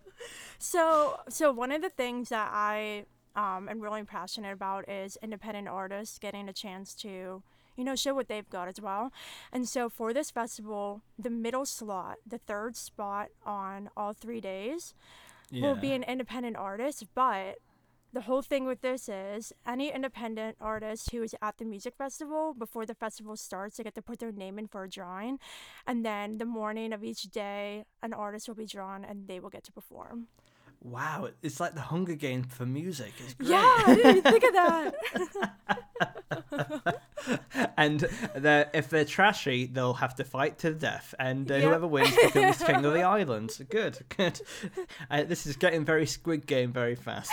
[0.62, 5.68] So, so one of the things that I um, am really passionate about is independent
[5.68, 7.42] artists getting a chance to,
[7.76, 9.12] you know, show what they've got as well.
[9.52, 14.94] And so for this festival, the middle slot, the third spot on all three days,
[15.62, 17.04] will be an independent artist.
[17.14, 17.58] But
[18.12, 22.54] the whole thing with this is any independent artist who is at the music festival
[22.54, 25.38] before the festival starts, they get to put their name in for a drawing.
[25.86, 29.50] And then the morning of each day, an artist will be drawn and they will
[29.50, 30.26] get to perform.
[30.82, 33.12] Wow, it's like the Hunger Games for music.
[33.18, 33.50] It's great.
[33.50, 34.52] Yeah, I didn't even think of
[36.80, 37.00] that.
[37.76, 38.00] and
[38.34, 41.64] they're, if they're trashy, they'll have to fight to the death, and uh, Yep.
[41.64, 43.50] whoever wins becomes king of the island.
[43.68, 44.40] Good, good.
[45.10, 47.30] Uh, this is getting very Squid Game very fast.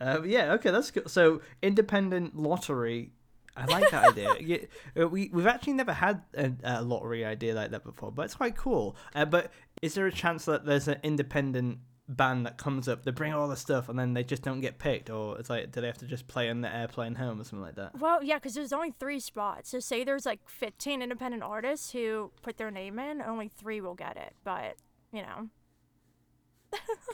[0.00, 1.10] um, yeah, okay, that's good.
[1.10, 3.12] So independent lottery.
[3.56, 4.34] I like that idea.
[4.40, 4.58] Yeah,
[5.00, 8.34] uh, we we've actually never had a, a lottery idea like that before, but it's
[8.34, 8.96] quite cool.
[9.14, 13.10] Uh, but is there a chance that there's an independent band that comes up, they
[13.10, 15.80] bring all the stuff, and then they just don't get picked, or it's like, do
[15.80, 17.98] they have to just play on the airplane home or something like that?
[17.98, 19.70] well, yeah, because there's only three spots.
[19.70, 23.94] So say there's like 15 independent artists who put their name in, only three will
[23.94, 24.34] get it.
[24.44, 24.76] But
[25.12, 25.48] you know,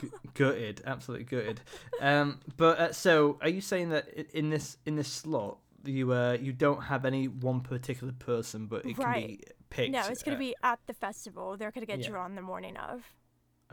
[0.00, 1.60] G- gutted, absolutely gutted.
[2.00, 6.36] Um, but uh, so, are you saying that in this in this slot, you uh
[6.40, 9.52] you don't have any one particular person, but it can be Right.
[9.70, 9.92] picked?
[9.92, 11.56] no, it's gonna uh, be at the festival.
[11.56, 12.08] They're gonna get yeah.
[12.08, 13.02] drawn the morning of.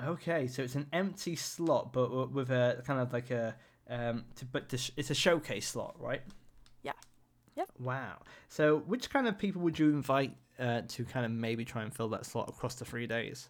[0.03, 3.55] Okay, so it's an empty slot, but with a kind of like a
[3.89, 6.21] um, to, but to sh- it's a showcase slot, right?
[6.83, 6.93] Yeah.
[7.55, 7.69] Yep.
[7.79, 8.17] Wow.
[8.49, 11.93] So, which kind of people would you invite uh, to kind of maybe try and
[11.93, 13.49] fill that slot across the three days?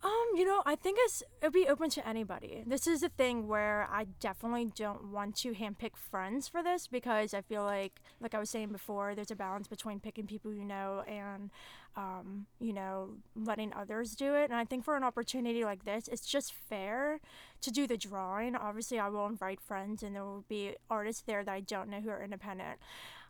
[0.00, 2.62] Um, you know, I think it's it'd be open to anybody.
[2.64, 7.34] This is a thing where I definitely don't want to handpick friends for this because
[7.34, 10.64] I feel like, like I was saying before, there's a balance between picking people you
[10.64, 11.50] know and,
[11.96, 14.50] um, you know, letting others do it.
[14.50, 17.20] And I think for an opportunity like this, it's just fair
[17.60, 18.54] to do the drawing.
[18.54, 22.00] Obviously, I will invite friends, and there will be artists there that I don't know
[22.00, 22.78] who are independent.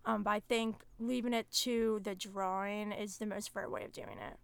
[0.04, 3.92] Um, but I think leaving it to the drawing is the most fair way of
[3.92, 4.38] doing it.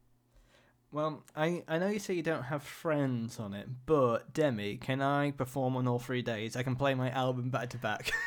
[0.95, 5.03] Well, I, I know you say you don't have friends on it, but Demi, can
[5.03, 6.55] I perform on all three days?
[6.55, 8.13] I can play my album back to back.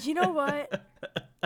[0.00, 0.86] You know what?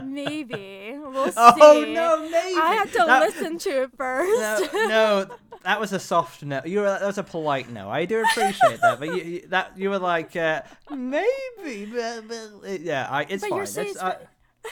[0.01, 1.35] Maybe we'll see.
[1.37, 2.61] Oh no, maybe.
[2.61, 4.73] I had to That- listen to it first.
[4.73, 5.27] No, no,
[5.65, 6.61] that was a soft no.
[6.65, 7.91] You were that was a polite no.
[7.91, 12.81] I do appreciate that, but you, you that you were like uh, maybe, but, but,
[12.83, 13.57] yeah, I, it's But fine.
[13.57, 14.19] you're saying It's, I-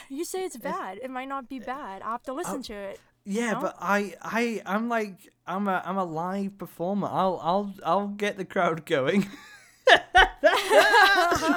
[0.07, 0.99] you say it's bad.
[1.03, 2.01] It might not be bad.
[2.01, 2.99] I have to listen to it.
[3.25, 3.59] yeah, know?
[3.59, 7.07] but I, I, I'm like, I'm a, I'm a live performer.
[7.11, 9.29] I'll, I'll, I'll get the crowd going.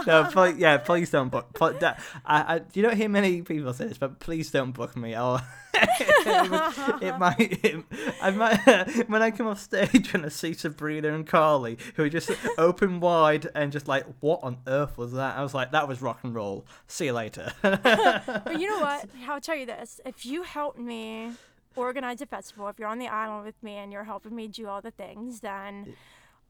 [0.06, 1.52] no, please, yeah, please don't book.
[1.54, 1.94] pl- da-
[2.24, 5.14] I, I, you don't hear many people say this, but please don't book me.
[5.14, 5.40] I'll,
[5.74, 7.84] it, it might, it,
[8.22, 12.08] I might, when I come off stage and I see Sabrina and Carly, who are
[12.08, 15.36] just open wide and just like, what on earth was that?
[15.36, 16.66] I was like, that was rock and roll.
[16.88, 17.52] See you later.
[17.62, 19.08] But you know what?
[19.28, 21.32] I'll tell you this: if you help me
[21.76, 24.66] organize a festival, if you're on the island with me and you're helping me do
[24.66, 25.94] all the things, then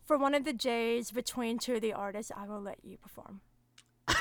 [0.04, 3.40] for one of the days between two of the artists, I will let you perform.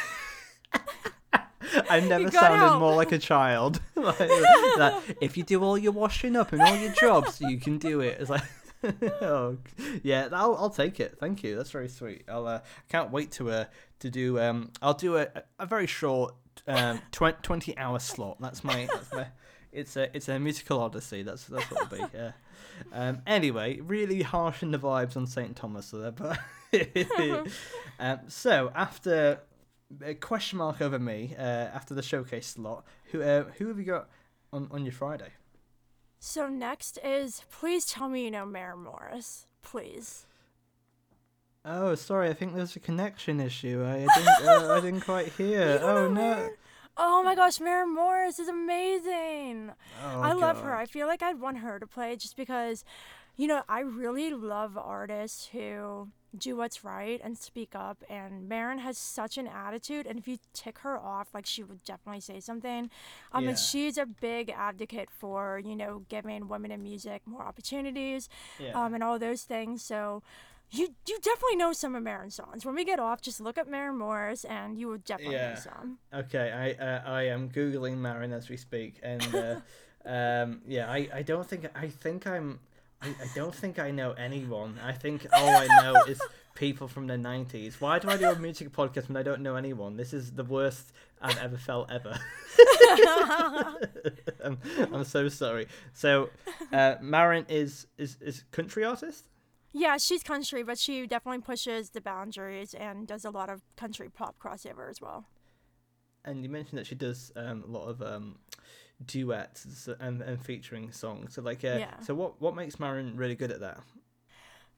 [1.89, 2.79] I've never sounded help.
[2.79, 3.81] more like a child.
[3.95, 4.29] like,
[4.77, 8.01] like, if you do all your washing up and all your jobs, you can do
[8.01, 8.17] it.
[8.19, 8.43] It's like,
[9.21, 9.57] oh,
[10.03, 11.17] yeah, I'll, I'll take it.
[11.19, 11.55] Thank you.
[11.55, 12.23] That's very sweet.
[12.27, 13.65] I'll uh, can't wait to uh
[13.99, 15.27] to do um I'll do a
[15.59, 16.35] a very short
[16.67, 18.37] um tw- twenty hour slot.
[18.39, 19.27] That's my that's my.
[19.75, 21.23] It's a it's a musical odyssey.
[21.23, 22.17] That's that's what it'll be.
[22.17, 22.31] Yeah.
[22.91, 23.21] Um.
[23.25, 26.37] Anyway, really harsh in the vibes on Saint Thomas there, but
[27.99, 28.19] um.
[28.27, 29.39] So after
[30.03, 32.85] a question mark over me uh, after the showcase slot.
[33.11, 34.09] Who uh, who have you got
[34.51, 35.29] on, on your Friday?
[36.19, 40.25] So next is please tell me you know Maren Morris, please.
[41.63, 43.83] Oh, sorry, I think there's a connection issue.
[43.85, 45.79] I didn't uh, I didn't quite hear.
[45.81, 46.13] Oh no.
[46.13, 46.51] Maren?
[46.97, 49.71] Oh my gosh, Maren Morris is amazing.
[50.03, 50.73] Oh, I love her.
[50.75, 52.85] I feel like I'd want her to play just because,
[53.35, 56.07] you know, I really love artists who
[56.37, 58.03] do what's right and speak up.
[58.09, 61.83] And Maren has such an attitude, and if you tick her off, like she would
[61.83, 62.89] definitely say something.
[63.33, 63.49] Um, Yeah.
[63.51, 68.71] and she's a big advocate for you know giving women in music more opportunities, Yeah.
[68.85, 69.83] um, and all those things.
[69.83, 70.23] So.
[70.71, 72.65] You, you definitely know some of Maren's songs.
[72.65, 75.49] When we get off, just look up Maren Morris, and you will definitely Yeah.
[75.53, 75.97] know some.
[76.13, 79.59] Okay, I uh, I am googling Maren as we speak, and uh,
[80.05, 82.59] um, yeah, I, I don't think I think I'm
[83.01, 84.77] I, I don't think I know anyone.
[84.83, 86.19] I think all I know is
[86.55, 87.79] people from the nineties.
[87.79, 89.95] Why do I do a music podcast when I don't know anyone?
[89.97, 90.91] This is the worst
[91.21, 92.17] I've ever felt ever.
[94.43, 94.57] I'm,
[94.91, 95.67] I'm so sorry.
[95.93, 96.29] So,
[96.73, 99.25] uh, Maren is is is country artist.
[99.77, 104.07] Yeah, she's country, but she definitely pushes the boundaries and does a lot of country
[104.09, 105.25] pop crossover as well.
[106.23, 108.37] And you mentioned that she does um, a lot of um,
[109.05, 111.33] duets and, and featuring songs.
[111.33, 111.99] So like, uh, Yeah.
[111.99, 113.81] so what what makes Maren really good at that?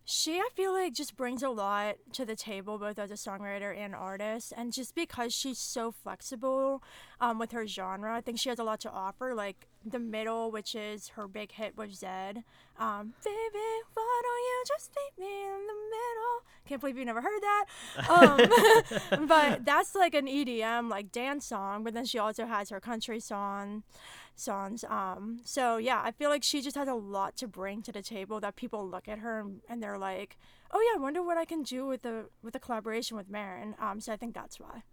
[0.10, 3.78] She, I feel like, just brings a lot to the table, both as a songwriter
[3.78, 4.54] and artist.
[4.56, 6.82] And just because she's so flexible
[7.20, 9.36] um, with her genre, I think she has a lot to offer.
[9.36, 12.44] Like The Middle, which is her big hit with Zedd.
[12.80, 16.46] Um, Baby, why don't you just meet me in the middle?
[16.66, 17.66] Can't believe you never heard that.
[18.10, 21.84] Um, but that's like an EDM, like dance song.
[21.84, 23.84] But then she also has her country song
[24.40, 24.84] songs.
[24.84, 28.02] Um, so yeah, I feel like she just has a lot to bring to the
[28.02, 30.38] table that people look at her and, they're like,
[30.72, 33.76] oh yeah, I wonder what I can do with a with a collaboration with Maren.
[33.80, 34.84] Um, so I think that's why.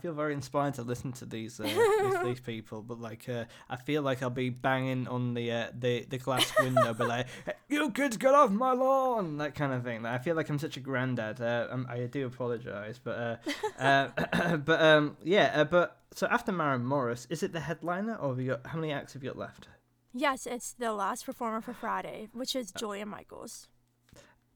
[0.00, 3.44] I feel very inspired to listen to these uh, these, these people, but like uh,
[3.68, 7.26] I feel like I'll be banging on the uh, the the glass window, but like
[7.44, 10.02] "Hey, you kids get off my lawn, that kind of thing.
[10.02, 11.38] Like, I feel like I'm such a granddad.
[11.38, 13.42] Uh, um, I do apologize, but
[13.78, 18.14] uh, uh, but um, yeah, uh, but so after Maren Morris, is it the headliner,
[18.14, 19.68] or have you got how many acts have you got left?
[20.14, 23.68] Yes, it's the last performer for Friday, which is Julia Michaels.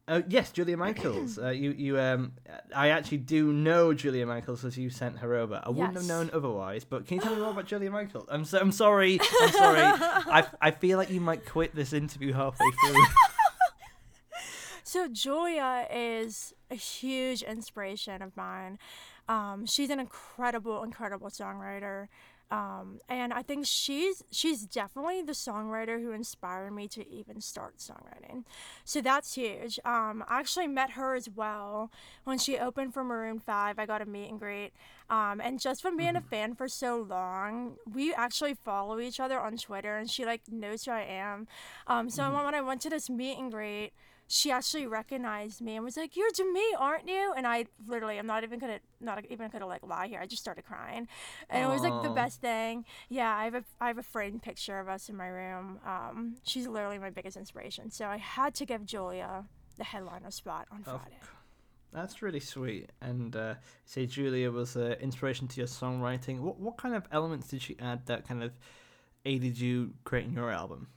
[0.06, 1.38] Oh yes, Julia Michaels.
[1.38, 2.32] Uh, you you um,
[2.74, 5.60] I actually do know Julia Michaels as you sent her over.
[5.64, 6.84] I wouldn't have known otherwise.
[6.84, 8.26] But can you tell me more about Julia Michaels?
[8.30, 9.18] I'm so I'm sorry.
[9.40, 9.80] I'm sorry.
[9.80, 13.02] I I feel like you might quit this interview halfway through.
[14.86, 18.78] So Julia is a huge inspiration of mine.
[19.28, 22.06] Um, she's an incredible, incredible songwriter.
[22.54, 27.78] Um, and I think she's she's definitely the songwriter who inspired me to even start
[27.78, 28.44] songwriting.
[28.84, 29.80] So that's huge.
[29.84, 31.90] Um, I actually met her as well
[32.22, 33.80] when she opened for Maroon Five.
[33.80, 34.70] I got a meet and greet,
[35.10, 39.40] um, and just from being a fan for so long, we actually follow each other
[39.40, 41.48] on Twitter, and she like knows who I am.
[41.88, 43.90] Um, so when I went to this meet and greet,
[44.26, 48.26] she actually recognized me and was like, "You're Demi, aren't you?" And I literally, I'm
[48.26, 50.20] not even gonna, not even gonna like lie here.
[50.20, 51.08] I just started crying,
[51.50, 52.84] and it was like the best thing.
[53.08, 55.78] Yeah, I have a, I have a framed picture of us in my room.
[55.86, 57.90] Um, she's literally my biggest inspiration.
[57.90, 59.44] So I had to give Julia
[59.76, 61.18] the headliner spot on Of Friday.
[61.92, 62.90] That's really sweet.
[63.00, 63.54] And uh,
[63.84, 66.40] say Julia was uh, inspiration to your songwriting.
[66.40, 68.52] What what kind of elements did she add that kind of
[69.24, 70.88] aided you creating your album?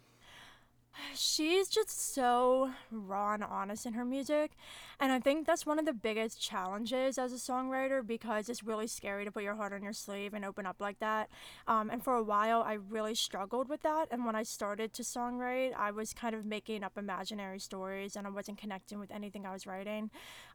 [1.13, 4.51] She's just so raw and honest in her music.
[4.99, 8.87] And I think that's one of the biggest challenges as a songwriter because it's really
[8.87, 11.29] scary to put your heart on your sleeve and open up like that.
[11.67, 14.07] Um, and for a while, I really struggled with that.
[14.11, 18.25] And when I started to songwrite, I was kind of making up imaginary stories and
[18.25, 20.09] I wasn't connecting with anything I was writing.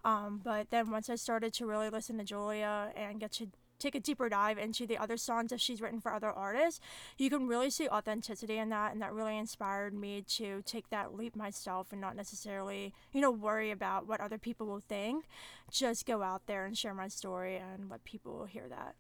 [0.05, 3.47] Um, but then once I started to really listen to Julia and get to
[3.83, 6.81] take a deeper dive into the other songs that she's written for other artists,
[7.19, 11.15] you can really see authenticity in that, and that really inspired me to take that
[11.15, 15.27] leap myself and not necessarily, you know, worry about what other people will think.
[15.71, 18.95] Just go out there and share my story and let people hear that.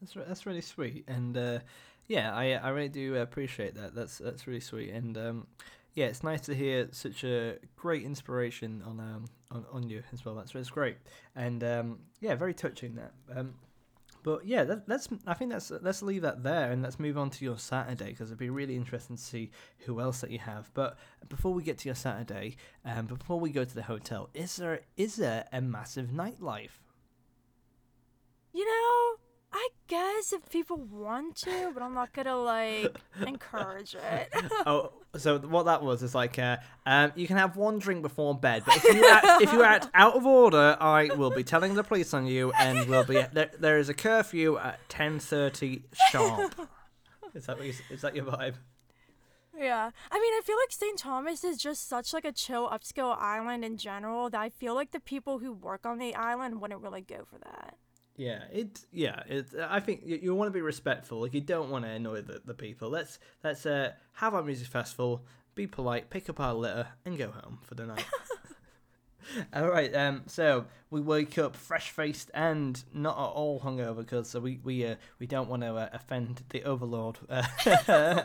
[0.00, 1.58] That's re- that's really sweet, and uh,
[2.06, 3.94] yeah, I I really do appreciate that.
[3.94, 5.46] That's that's really sweet, and um,
[5.94, 10.24] yeah, it's nice to hear such a great inspiration on um on, on you as
[10.24, 10.36] well.
[10.36, 10.98] That's that's great,
[11.34, 13.12] and um, yeah, very touching that.
[13.34, 13.54] Um,
[14.28, 17.30] but yeah, that, let's I think that's let's leave that there, and let's move on
[17.30, 19.50] to your Saturday because it'd be really interesting to see
[19.86, 20.70] who else that you have.
[20.74, 20.98] But
[21.30, 24.80] before we get to your Saturday, um, before we go to the hotel, is there
[24.98, 26.82] is there a massive nightlife?
[28.52, 29.16] You know,
[29.58, 32.96] I guess if people want to, but I'm not gonna like
[33.26, 34.28] encourage it.
[34.66, 38.36] oh, so what that was is like, uh, um, you can have one drink before
[38.36, 41.74] bed, but if you act, if you act out of order, I will be telling
[41.74, 43.50] the police on you, and will be there.
[43.58, 46.54] There is a curfew at ten thirty sharp.
[47.34, 48.54] Is that what you, is that your vibe?
[49.54, 49.90] Yeah.
[50.10, 50.98] I mean, I feel like St.
[50.98, 54.92] Thomas is just such like a chill upscale island in general that I feel like
[54.92, 57.76] the people who work on the island wouldn't really go for that.
[58.18, 58.80] Yeah, it.
[58.92, 59.46] Yeah, it.
[59.58, 61.20] I think you, you want to be respectful.
[61.20, 62.90] Like you don't want to annoy the, the people.
[62.90, 65.24] Let's let's uh, have our music festival.
[65.54, 66.10] Be polite.
[66.10, 68.04] Pick up our litter and go home for the night.
[69.54, 69.94] All right.
[69.94, 70.22] Um.
[70.26, 74.84] So we wake up fresh faced and not at all hungover because so we we
[74.84, 77.44] uh, we don't want to uh, offend the overlord uh,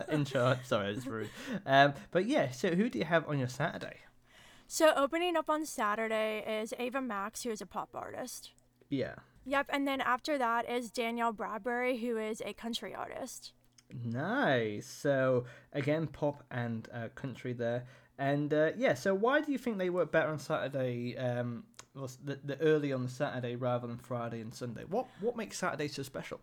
[0.10, 0.60] in charge.
[0.66, 1.30] Sorry, it's rude.
[1.68, 1.94] Um.
[2.10, 2.50] But yeah.
[2.50, 3.98] So who do you have on your Saturday?
[4.68, 8.50] So opening up on Saturday is Ava Max, who is a pop artist.
[8.90, 9.16] Yeah.
[9.46, 13.54] Yep, and then after that is Danielle Bradbery, who is a country artist.
[14.04, 14.88] Nice.
[14.88, 17.86] So again, pop and uh, country there.
[18.18, 21.18] And uh, yeah, so why do you think they work better on Saturday?
[21.18, 21.64] Um,
[21.96, 24.84] the, the early on the Saturday rather than Friday and Sunday.
[24.88, 26.40] What what makes Saturday so special?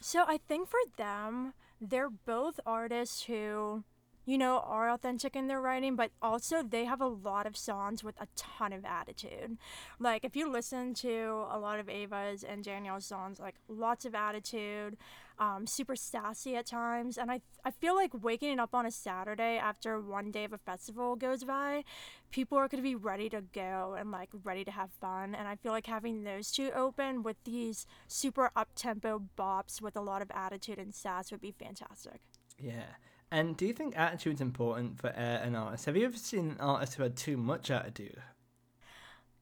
[0.00, 3.84] So I think for them, they're both artists who,
[4.28, 8.04] you know, are authentic in their writing, but also they have a lot of songs
[8.04, 9.56] with a ton of attitude.
[9.98, 14.14] Like if you listen to a lot of Ava's and Danielle's songs, like lots of
[14.14, 14.98] attitude,
[15.38, 19.56] um, super sassy at times, and I I feel like waking up on a Saturday
[19.56, 21.84] after one day of a festival goes by,
[22.30, 25.56] people are gonna be ready to go and like ready to have fun, and I
[25.56, 30.20] feel like having those two open with these super up tempo bops with a lot
[30.20, 32.20] of attitude and sass would be fantastic.
[32.58, 32.96] Yeah.
[33.30, 35.84] And do you think attitude's important for uh, an artist?
[35.84, 38.22] Have you ever seen an artist who had too much attitude?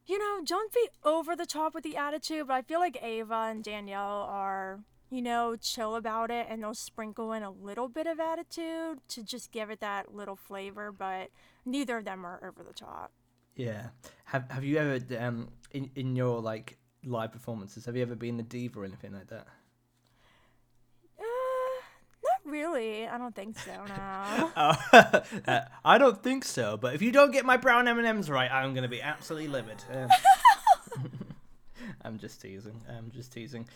[0.07, 3.49] You know, don't be over the top with the attitude, but I feel like Ava
[3.51, 4.81] and Danielle are,
[5.11, 9.23] you know, chill about it and they'll sprinkle in a little bit of attitude to
[9.25, 11.31] just give it that little flavor, but
[11.65, 13.13] neither of them are over the top.
[13.57, 13.89] Yeah.
[14.27, 17.87] Have Have you ever um in in your like live performances?
[17.87, 19.47] Have you ever been a diva or anything like that?
[22.47, 23.09] Really.
[23.09, 24.53] I don't think so, no.
[24.57, 24.77] Oh,
[25.47, 26.77] uh, I don't think so.
[26.77, 29.49] But if you don't get my brown M and M's right, I'm gonna be absolutely
[29.49, 29.83] livid.
[29.93, 30.09] Um,
[32.03, 32.81] I'm just teasing.
[32.89, 33.69] I'm just teasing.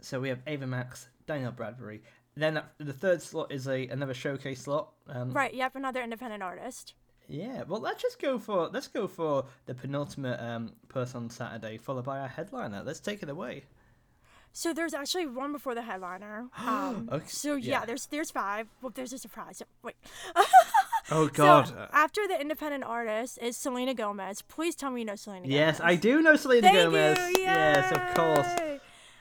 [0.00, 2.00] So we have Ava Max, Danielle Bradbery.
[2.36, 4.92] Then the third slot is a another showcase slot.
[5.08, 6.94] Um, right, yep, another independent artist.
[7.28, 7.64] Yeah.
[7.66, 12.04] Well, let's just go for let's go for the penultimate um, person on Saturday, followed
[12.04, 12.82] by our headliner.
[12.84, 13.64] Let's take it away.
[14.58, 16.46] So there's actually one before the headliner.
[16.58, 17.84] Um, Okay, So yeah, yeah.
[17.86, 18.66] there's there's five.
[18.82, 19.62] Well, there's a surprise.
[19.84, 19.94] Wait.
[21.10, 21.68] Oh God.
[21.68, 24.42] So after the independent artist is Selena Gomez.
[24.42, 27.18] Please tell me you know Selena yes, I do know Selena Thank Gomez.
[27.36, 27.42] you.
[27.44, 28.46] Yes, of course.
[28.58, 28.80] Yay!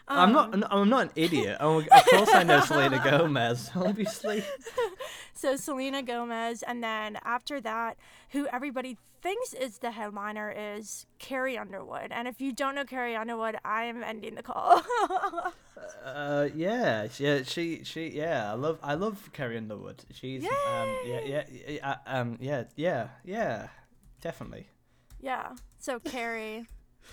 [0.10, 0.72] I'm Um, not.
[0.74, 1.58] I'm not an idiot.
[1.60, 3.70] Oh, of course, I know Selena Gomez.
[3.76, 4.44] Obviously.
[5.38, 7.98] So Selena Gomez, and then after that,
[8.32, 12.08] who everybody thinks is the headliner is Carrie Underwood.
[12.12, 14.82] And if you don't know Carrie Underwood, I am ending the call.
[16.04, 18.52] Uh, yeah, yeah, she, she, yeah.
[18.52, 20.04] I love, I love Carrie Underwood.
[20.12, 20.50] She's, um,
[21.06, 23.68] yeah, yeah, yeah, uh, um, yeah, yeah, yeah,
[24.20, 24.68] definitely.
[25.22, 25.52] yeah.
[25.80, 26.66] So Carrie,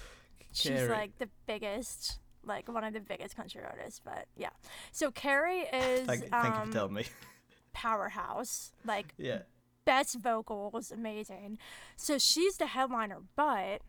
[0.52, 0.88] she's Carrie.
[0.88, 4.00] like the biggest, like one of the biggest country artists.
[4.02, 4.50] But yeah.
[4.92, 7.04] So Carrie is Thank, thank you um, for telling me.
[7.74, 8.72] powerhouse.
[8.84, 9.42] Like Yeah.
[9.84, 11.58] best vocals, amazing.
[11.96, 13.82] So she's the headliner, but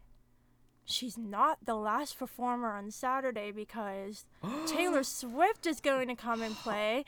[0.84, 4.26] she's not the last performer on Saturday because
[4.68, 7.06] Taylor Swift is going to come and play.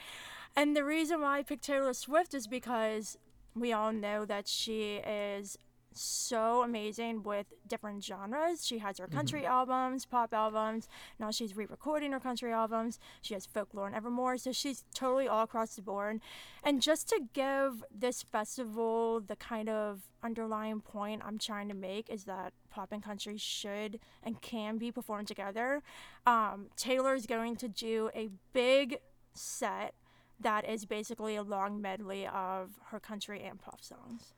[0.56, 3.18] And the reason why I picked Taylor Swift is because
[3.54, 5.58] we all know that she is
[6.02, 8.66] so amazing with different genres.
[8.66, 10.88] She has her country albums, pop albums.
[11.20, 13.00] Now she's re-recording her country albums.
[13.22, 14.38] She has folklore and evermore.
[14.38, 16.20] So she's totally all across the board.
[16.64, 22.10] And just to give this festival the kind of underlying point I'm trying to make
[22.10, 25.82] is that pop and country should and can be performed together.
[26.26, 29.00] Um, Taylor is going to do a big
[29.34, 29.94] set
[30.40, 34.34] that is basically a long medley of her country and pop songs.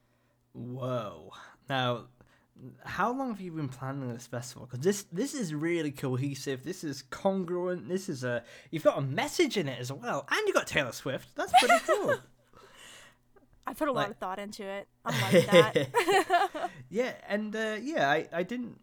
[0.59, 1.31] Whoa.
[1.69, 2.07] Now,
[2.83, 4.67] how long have you been planning this festival?
[4.69, 6.63] Because this this is really cohesive.
[6.63, 7.87] This is congruent.
[7.87, 10.91] This is a you've got a message in it as well, and you got Taylor
[10.91, 11.29] Swift.
[11.35, 12.17] That's pretty cool.
[13.65, 14.87] I put a lot of thought into it.
[15.05, 16.71] I like that.
[16.89, 18.79] yeah, and uh, yeah, I, I didn't.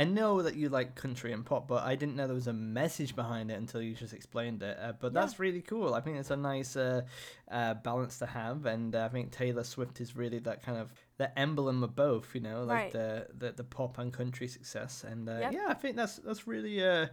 [0.00, 2.52] I know that you like country and pop, but I didn't know there was a
[2.52, 4.78] message behind it until you just explained it.
[4.80, 5.20] Uh, but Yeah.
[5.20, 5.92] that's really cool.
[5.94, 7.02] I think it's a nice uh,
[7.50, 10.92] uh, balance to have, and uh, I think Taylor Swift is really that kind of
[11.16, 12.34] the emblem of both.
[12.36, 12.92] You know, like Right.
[12.92, 15.04] the, the the pop and country success.
[15.04, 15.52] And uh, Yep.
[15.52, 16.76] yeah, I think that's that's really.
[16.84, 17.06] Uh,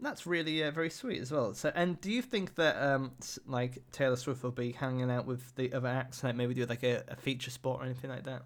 [0.00, 1.54] that's really uh, very sweet as well.
[1.54, 3.10] So, and do you think that um
[3.46, 6.84] like Taylor Swift will be hanging out with the other acts, like maybe do like
[6.84, 8.42] a, a feature spot or anything like that?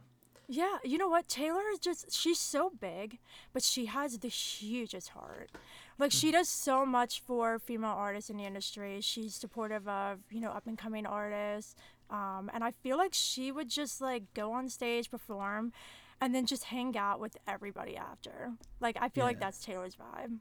[0.48, 1.28] Yeah, you know what?
[1.28, 3.18] Taylor is just, she's so big,
[3.52, 5.50] but she has the hugest heart.
[5.98, 9.00] Like, she does so much for female artists in the industry.
[9.00, 11.74] She's supportive of, you know, up and coming artists.
[12.10, 15.72] Um, and I feel like she would just, like, go on stage, perform,
[16.20, 18.52] and then just hang out with everybody after.
[18.80, 20.38] Like, I feel like that's Taylor's vibe.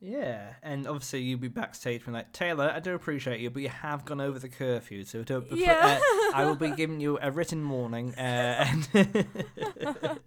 [0.00, 3.68] Yeah, and obviously you'll be backstage being like, Taylor, I do appreciate you, but you
[3.68, 5.50] have gone over the curfew, so don't.
[5.50, 5.98] Yeah.
[6.00, 8.14] uh, I will be giving you a written warning.
[8.14, 8.88] Uh, and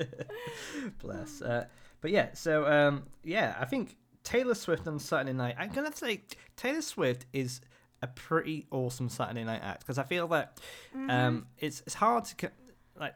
[1.01, 1.41] Bless.
[1.41, 1.65] Uh,
[2.01, 5.55] but yeah, so um, yeah, I think Taylor Swift on Saturday night.
[5.57, 6.23] I'm gonna say
[6.55, 7.61] Taylor Swift is
[8.01, 10.59] a pretty awesome Saturday night act because I feel that
[10.95, 11.09] Mm-hmm.
[11.09, 12.51] um, it's it's hard to
[12.99, 13.13] like.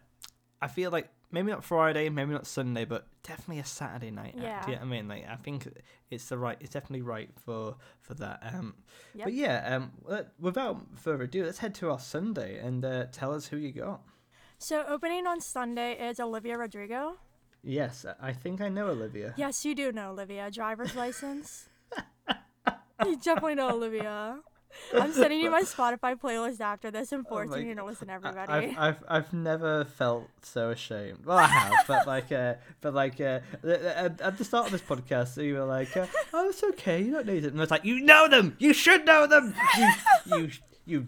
[0.62, 4.47] I feel like maybe not Friday, maybe not Sunday, but definitely a Saturday night Yeah.
[4.59, 4.69] act.
[4.69, 5.67] Yeah, I mean, like I think
[6.09, 6.57] it's the right.
[6.61, 8.39] It's definitely right for for that.
[8.53, 8.75] Um,
[9.13, 9.25] Yep.
[9.25, 13.33] but yeah, um, let- without further ado, let's head to our Sunday and uh, tell
[13.33, 14.01] us who you got.
[14.57, 17.17] So opening on Sunday is Olivia Rodrigo.
[17.61, 19.33] Yes, I think I know Olivia.
[19.38, 20.49] Yes, you do know Olivia.
[20.51, 21.67] Driver's license.
[23.05, 24.39] you definitely know Olivia.
[24.93, 28.51] I'm sending you my Spotify playlist after this and Oh forcing you to listen everybody.
[28.51, 31.26] I've, I've I've never felt so ashamed.
[31.26, 34.82] Well, I have, but like, uh, but like, uh, at, at the start of this
[34.82, 37.71] podcast, you were like, uh, "Oh, it's okay, you don't need it," and I was
[37.71, 39.89] like, "You know them, you should know them, you,
[40.26, 40.51] you,
[40.86, 41.07] you."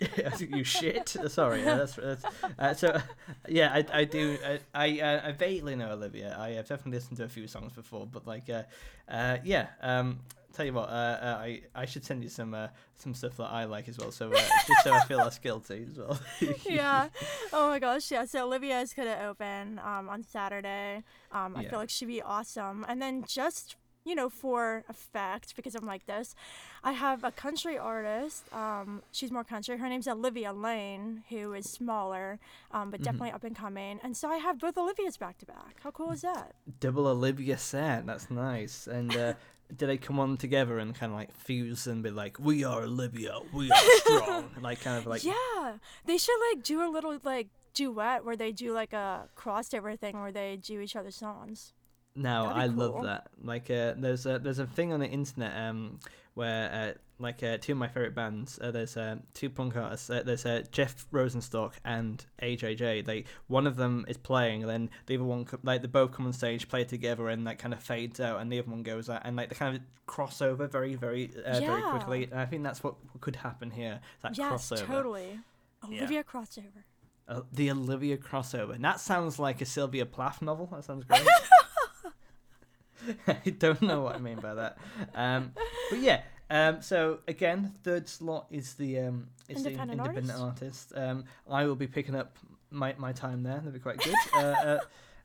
[0.40, 1.08] you shit.
[1.28, 2.24] Sorry, uh, that's, that's
[2.58, 3.00] uh, so.
[3.48, 4.36] Yeah, I, I do.
[4.44, 6.36] I I, uh, I vaguely know Olivia.
[6.38, 8.64] I have definitely listened to a few songs before, but like, uh,
[9.08, 9.68] uh, yeah.
[9.80, 10.20] Um,
[10.54, 13.50] tell you what, uh, uh, I I should send you some uh, some stuff that
[13.50, 14.10] I like as well.
[14.12, 16.18] So uh, just so I feel less guilty as well.
[16.66, 17.08] yeah.
[17.52, 18.10] Oh my gosh.
[18.10, 18.24] Yeah.
[18.24, 21.02] So Olivia is gonna open um, on Saturday.
[21.32, 21.70] Um, I Yeah.
[21.70, 22.84] feel like she'd be awesome.
[22.88, 23.76] And then just
[24.06, 26.34] you know for effect because I'm like this,
[26.82, 28.44] I have a country artist.
[28.52, 29.78] Um, she's more country.
[29.78, 32.38] Her name's Olivia Lane, who is smaller,
[32.70, 34.00] um, but definitely up and coming.
[34.02, 35.76] And so I have both Olivias back to back.
[35.82, 36.54] How cool is that?
[36.80, 38.04] Double Olivia set.
[38.04, 38.86] That's nice.
[38.86, 39.32] And uh,
[39.74, 42.82] do they come on together and kind of like fuse and be like, "We are
[42.82, 47.18] Olivia, we are strong," like kind of like yeah, they should like do a little
[47.22, 51.72] like duet where they do like a crossover thing where they do each other's songs.
[52.16, 52.76] No, I cool.
[52.76, 53.28] love that.
[53.42, 55.98] Like, uh, there's a there's a thing on the internet um
[56.34, 58.58] where uh, like uh, two of my favorite bands.
[58.60, 60.10] Uh, there's uh, two punk artists.
[60.10, 63.04] Uh, there's uh, Jeff Rosenstock and AJJ.
[63.04, 66.12] They one of them is playing, and then the other one co- like they both
[66.12, 68.82] come on stage, play together, and like kind of fades out, and the other one
[68.82, 72.24] goes out, and like they kind of cross over very very uh, very quickly.
[72.24, 74.00] And I think that's what could happen here.
[74.22, 74.86] That yes, crossover.
[74.86, 75.40] totally.
[75.88, 75.98] Yeah.
[75.98, 76.82] Olivia crossover.
[77.26, 78.74] Uh, the Olivia crossover.
[78.74, 80.68] And that sounds like a Sylvia Plath novel.
[80.72, 81.22] That sounds great.
[83.26, 84.78] I don't know what I mean by that.
[85.14, 85.52] Um,
[85.90, 86.22] but yeah.
[86.50, 90.92] Um, so again, third slot is the um, is Independent the independent artist?
[90.94, 92.36] Um, I will be picking up
[92.70, 93.54] my, my time there.
[93.56, 94.14] That'll be quite good.
[94.34, 94.78] uh, uh,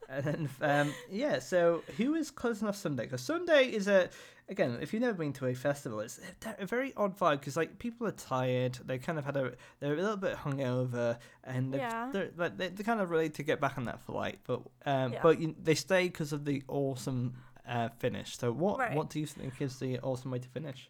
[0.09, 1.39] and um, yeah.
[1.39, 3.03] So who is closing off Sunday?
[3.03, 4.09] Because Sunday is a
[4.49, 7.55] again, if you've never been to a festival, it's a, a very odd vibe because
[7.55, 8.79] like people are tired.
[8.85, 12.09] They kind of had a they're a little bit hungover, and they're, Yeah.
[12.11, 14.39] they're like they they're kind of ready to get back on that flight.
[14.45, 15.19] But um, Yeah.
[15.21, 17.35] but you, they stay because of the awesome
[17.69, 18.37] uh, finish.
[18.37, 18.95] So what Right.
[18.95, 20.89] what do you think is the awesome way to finish?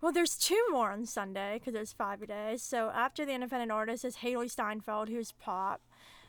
[0.00, 2.56] Well, there's two more on Sunday because there's five a day.
[2.56, 5.80] So after the independent artist is Hailee Steinfeld, who's pop.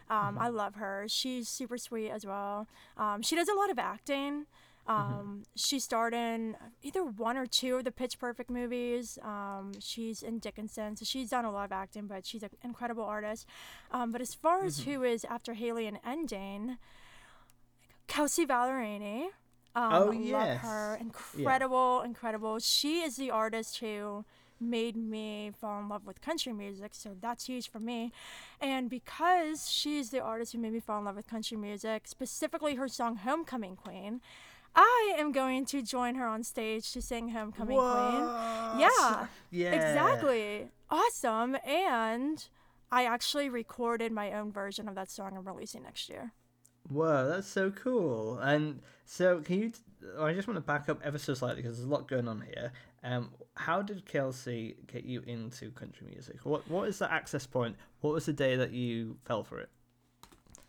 [0.09, 1.05] Um, I love her.
[1.07, 2.67] She's super sweet as well.
[2.97, 4.45] Um, she does a lot of acting.
[4.85, 9.17] Um, She starred in either one or two of the Pitch Perfect movies.
[9.23, 13.05] Um, she's in Dickinson, so she's done a lot of acting, but she's an incredible
[13.05, 13.47] artist.
[13.91, 16.77] Um, but as far as who is after Hailee and Ending,
[18.07, 19.27] Kelsea Ballerini.
[19.75, 20.97] Um, Oh, love her.
[21.01, 22.59] Incredible, incredible.
[22.59, 24.23] She is the artist who
[24.59, 28.11] made me fall in love with country music, so that's huge for me.
[28.61, 32.75] And because she's the artist who made me fall in love with country music, specifically
[32.75, 34.21] her song Homecoming Queen,
[34.75, 38.79] I am going to join her on stage to sing Homecoming Queen.
[38.79, 39.73] Yeah, Yeah.
[39.73, 40.67] Exactly.
[40.89, 41.57] Awesome.
[41.65, 42.47] And
[42.91, 46.31] I actually recorded my own version of that song I'm releasing next year.
[46.89, 48.37] Whoa, that's so cool.
[48.39, 49.71] And so, can you?
[50.19, 52.41] I just want to back up ever so slightly because there's a lot going on
[52.41, 52.71] here.
[53.03, 56.37] Um, how did Kelsea get you into country music?
[56.43, 57.75] What What is the access point?
[58.01, 59.69] What was the day that you fell for it?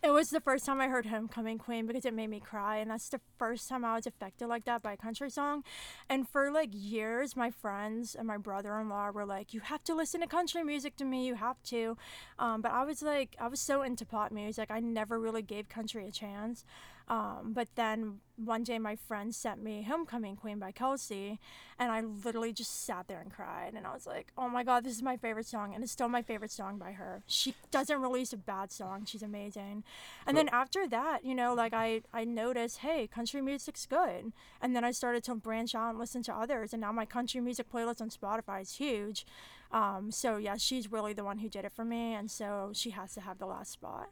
[0.05, 2.91] It was the first time I heard Homecoming Queen because it made me cry, and
[2.91, 5.63] that's the first time I was affected like that by a country song.
[6.07, 9.83] And for like years, my friends and my brother in law were like, You have
[9.85, 11.97] to listen to country music to me, you have to.
[12.37, 15.69] Um, but I was like, I was so into pop music, I never really gave
[15.69, 16.65] country a chance.
[17.07, 21.39] Um, but then one day, my friend sent me Homecoming Queen by Kelsea,
[21.79, 23.73] and I literally just sat there and cried.
[23.75, 25.73] And I was like, oh my God, this is my favorite song.
[25.73, 27.23] And it's still my favorite song by her.
[27.27, 29.83] She doesn't release a bad song, she's amazing.
[30.25, 34.33] And then after that, you know, like I, I noticed, hey, country music's good.
[34.61, 36.73] And then I started to branch out and listen to others.
[36.73, 39.25] And now my country music playlist on Spotify is huge.
[39.71, 42.13] Um, so yeah, she's really the one who did it for me.
[42.13, 44.09] And so she has to have the last spot.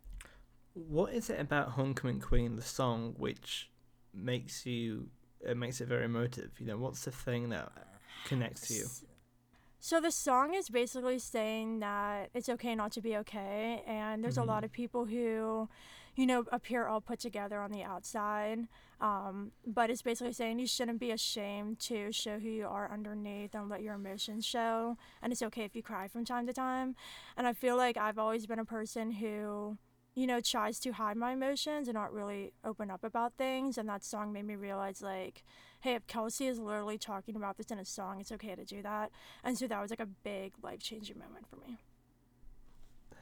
[0.74, 3.70] What is it about Homecoming Queen, the song, which
[4.14, 5.10] makes you
[5.46, 6.52] it makes it very emotive?
[6.60, 7.72] You know, what's the thing that
[8.26, 8.90] connects to you?
[9.80, 14.38] So the song is basically saying that it's okay not to be okay, and there's
[14.38, 14.44] Mhm.
[14.44, 15.68] a lot of people who,
[16.16, 18.70] you know, appear all put together on the outside,
[19.02, 23.54] um, but it's basically saying you shouldn't be ashamed to show who you are underneath
[23.54, 26.96] and let your emotions show, and it's okay if you cry from time to time.
[27.36, 29.78] And I feel like I've always been a person who,
[30.16, 33.90] you know, tries to hide my emotions and not really open up about things, and
[33.90, 35.44] that song made me realize like
[35.84, 38.82] hey, if Kelsea is literally talking about this in a song, it's okay to do
[38.82, 39.12] that.
[39.44, 41.78] And so that was like a big life changing moment for me.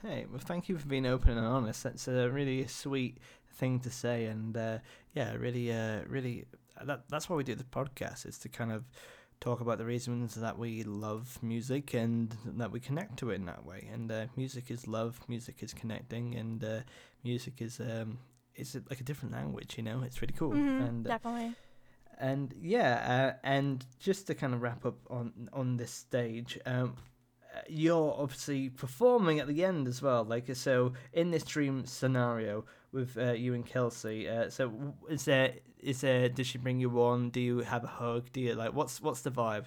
[0.03, 1.81] Hey, well, thank you for being open and honest.
[1.83, 3.17] That's a really sweet
[3.53, 4.77] thing to say, and uh,
[5.15, 6.45] yeah, really, uh, really,
[6.83, 8.83] that that's why we do the podcast is to kind of
[9.41, 13.45] talk about the reasons that we love music and that we connect to it in
[13.45, 13.89] that way.
[13.91, 16.79] And uh, music is love, music is connecting, and uh,
[17.23, 18.19] music is um,
[18.55, 19.75] it's like a different language.
[19.77, 20.51] You know, it's really cool.
[20.51, 21.55] Mhm, and uh, definitely.
[22.19, 26.95] and yeah, uh, and just to kind of wrap up on on this stage, um,
[27.67, 30.23] you're obviously performing at the end as well.
[30.23, 34.27] Like so, in this dream scenario with uh, you and Kelsea.
[34.27, 36.29] Uh, so is there is there?
[36.29, 37.29] Does she bring you on?
[37.29, 38.31] Do you have a hug?
[38.31, 39.65] Do you like what's what's the vibe?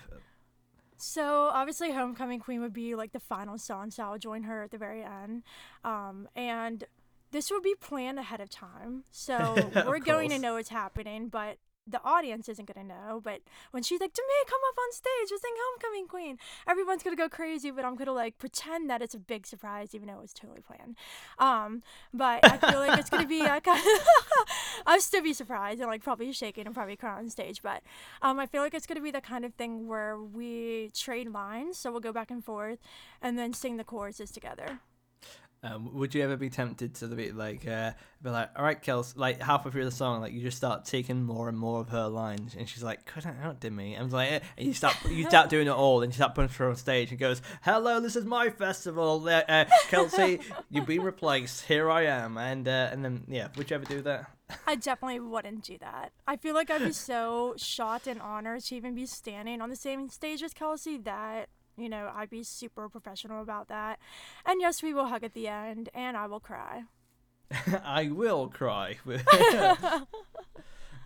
[0.97, 4.71] So obviously, Homecoming Queen would be like the final song, so I'll join her at
[4.71, 5.43] the very end.
[5.85, 6.85] Um, and
[7.31, 9.57] this would be planned ahead of time, so
[9.87, 13.21] we're going to know what's happening, but the audience isn't going to know.
[13.23, 17.03] But when she's like, "To me, come up on stage and sing Homecoming Queen," everyone's
[17.03, 17.71] gonna go crazy.
[17.71, 20.61] But I'm gonna like pretend that it's a big surprise, even though it was totally
[20.61, 20.97] planned.
[21.39, 21.83] Um,
[22.13, 23.83] but I feel like it's gonna be a kind
[24.87, 27.63] I'll still be surprised and like probably shaking and probably cry on stage.
[27.63, 27.83] But
[28.23, 31.79] um, I feel like it's gonna be the kind of thing where we trade lines,
[31.79, 32.79] so we'll go back and forth,
[33.23, 34.81] and then sing the choruses together.
[35.65, 37.93] Um, would you ever be tempted to be like, uh,
[38.23, 41.23] be like, all right, Kels, like halfway through the song, like you just start taking
[41.23, 43.95] more and more of her lines, and she's like, cut it out, Demi.
[43.95, 46.51] And like, eh, and you start, you start doing it all, and you start putting
[46.51, 50.41] her on stage, and goes, hello, this is my festival, uh, uh, Kelsea,
[50.71, 54.03] you've been replaced, here I am, and uh, and then yeah, would you ever do
[54.03, 54.31] that?
[54.67, 56.13] I definitely wouldn't do that.
[56.27, 59.77] I feel like I'd be so shocked and honored to even be standing on the
[59.77, 63.99] same stage as Kelsea that, you know, I'd be super professional about that.
[64.47, 66.85] And yes, we will hug at the end, and I will cry.
[67.85, 68.97] I will cry.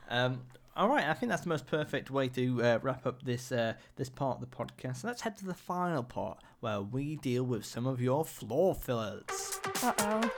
[0.09, 0.43] um,
[0.77, 3.75] all right, I think that's the most perfect way to uh, wrap up this uh,
[3.97, 4.99] this part of the podcast.
[4.99, 8.75] So let's head to the final part where we deal with some of your floor
[8.75, 9.59] fillers.
[9.83, 10.31] Uh oh.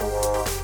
[0.00, 0.63] Podcast.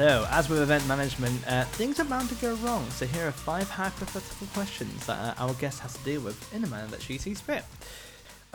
[0.00, 2.88] So, as with event management, uh, things are bound to go wrong.
[2.88, 6.64] So, here are five hypothetical questions that uh, our guest has to deal with in
[6.64, 7.64] a manner that she sees fit.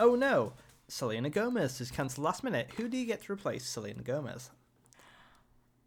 [0.00, 0.54] Oh no,
[0.88, 2.70] Selena Gomez is cancelled last minute.
[2.78, 4.50] Who do you get to replace Selena Gomez?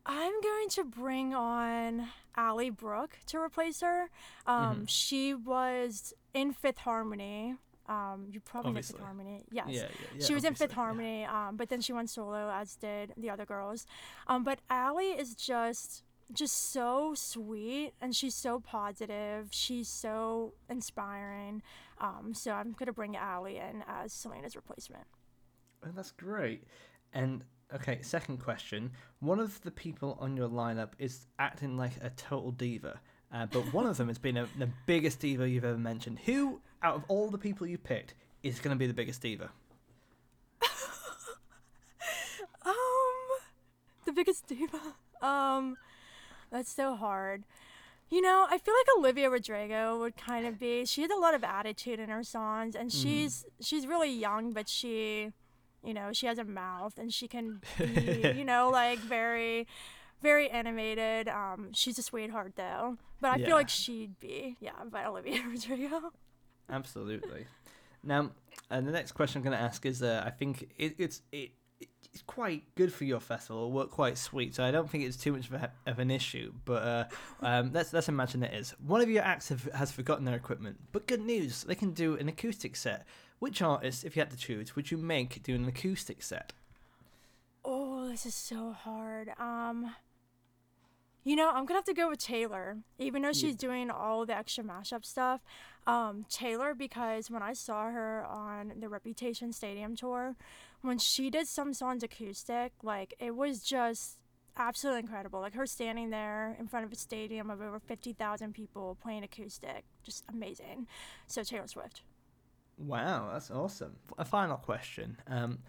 [0.06, 2.08] I'm going to bring on
[2.38, 4.10] Ally Brooke to replace her.
[4.48, 7.56] Um, She was in Fifth Harmony.
[7.90, 9.44] Um, you probably know Fifth Harmony.
[9.52, 9.66] Yes.
[9.70, 10.26] Yeah, yeah, yeah.
[10.26, 11.28] she was in Fifth obviously, yeah.
[11.28, 13.88] Harmony, um, but then she went solo, as did the other girls.
[14.28, 19.48] Um, but Ally is just just so sweet and she's so positive.
[19.50, 21.64] She's so inspiring.
[22.00, 25.06] Um, so I'm gonna bring Ally in as Selena's replacement.
[25.84, 26.66] Oh, that's great.
[27.14, 28.92] And okay, second question.
[29.20, 33.00] One of the people on your lineup is acting like a total diva,
[33.34, 36.20] uh, but one of them has been a, the biggest diva you've ever mentioned.
[36.26, 38.14] Who, out of all the people you picked,
[38.44, 39.50] is going to be the biggest diva?
[42.66, 42.74] Um,
[44.06, 44.80] the biggest diva.
[45.22, 45.78] Um,
[46.52, 47.44] that's so hard.
[48.10, 50.86] You know, I feel like Olivia Rodrigo would kind of be.
[50.86, 54.68] She has a lot of attitude in her songs, and she's she's really young, but
[54.68, 55.32] she,
[55.84, 59.68] you know, she has a mouth, and she can be, you know, like very,
[60.24, 61.28] very animated.
[61.28, 63.46] Um, she's a sweetheart though, but I Yeah.
[63.48, 66.12] feel like she'd be, yeah, by Olivia Rodrigo.
[66.70, 67.46] Absolutely.
[68.04, 68.32] Now,
[68.70, 71.52] and the next question I'm going to ask is, uh, I think it, it's it,
[72.14, 73.58] it's quite good for your festival.
[73.64, 76.10] It'll work quite sweet, so I don't think it's too much of, a, of an
[76.12, 76.54] issue.
[76.66, 77.04] But uh,
[77.42, 78.74] um, let's let's imagine it is.
[78.86, 82.16] One of your acts have, has forgotten their equipment, but good news, they can do
[82.16, 83.06] an acoustic set.
[83.40, 86.52] Which artist, if you had to choose, would you make do an acoustic set?
[87.64, 89.30] Oh, this is so hard.
[89.40, 89.94] Um,
[91.24, 94.36] You know, I'm gonna have to go with Taylor, even though she's doing all the
[94.36, 95.42] extra mashup stuff.
[95.90, 100.36] Um, Taylor, because when I saw her on the Reputation Stadium tour,
[100.82, 104.20] when she did some songs acoustic, like it was just
[104.56, 105.40] absolutely incredible.
[105.40, 109.84] Like her standing there in front of a stadium of over 50,000 people playing acoustic,
[110.04, 110.86] just amazing.
[111.26, 112.04] So Taylor Swift.
[112.78, 113.96] Wow, that's awesome.
[114.20, 115.18] A final question.
[115.28, 115.60] Um,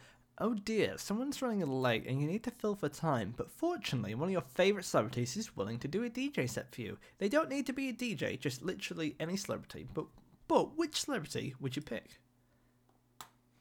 [0.40, 4.28] oh dear, someone's running late and you need to fill for time, but fortunately, one
[4.28, 6.98] of your favourite celebrities is willing to do a DJ set for you.
[7.18, 9.86] They don't need to be a DJ, just literally any celebrity.
[9.92, 10.06] But
[10.48, 12.18] but which celebrity would you pick?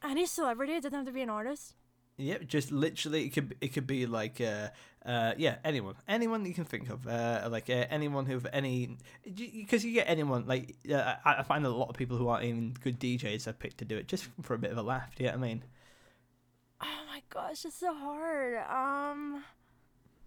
[0.02, 1.74] Any celebrity, it doesn't have to be an artist.
[2.16, 4.68] Yep, just literally it could it could be like uh
[5.06, 9.86] uh yeah anyone anyone you can think of uh like uh, anyone who've any because
[9.86, 12.74] you get anyone like uh, I, I find a lot of people who aren't even
[12.82, 15.14] good DJs have picked to do it just for a bit of a laugh.
[15.14, 15.64] Do you know what I mean?
[17.32, 18.56] Gosh, it's so hard.
[18.68, 19.44] Um,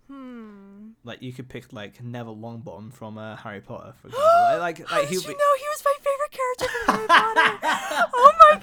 [0.07, 0.89] hmm.
[1.03, 4.59] Like you could pick like Neville Longbottom from uh, Harry Potter, for example.
[4.59, 5.27] like like, How did you be.
[5.27, 8.07] know he was my favorite character from Harry Potter?
[8.13, 8.61] oh my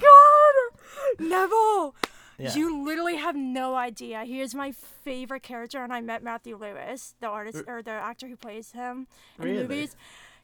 [1.19, 1.95] god, Neville!
[2.39, 2.55] Yeah.
[2.55, 4.23] You literally have no idea.
[4.23, 8.27] He is my favorite character, and I met Matthew Lewis, the artist or the actor
[8.27, 9.05] who plays him
[9.37, 9.61] in Really?
[9.61, 9.95] movies.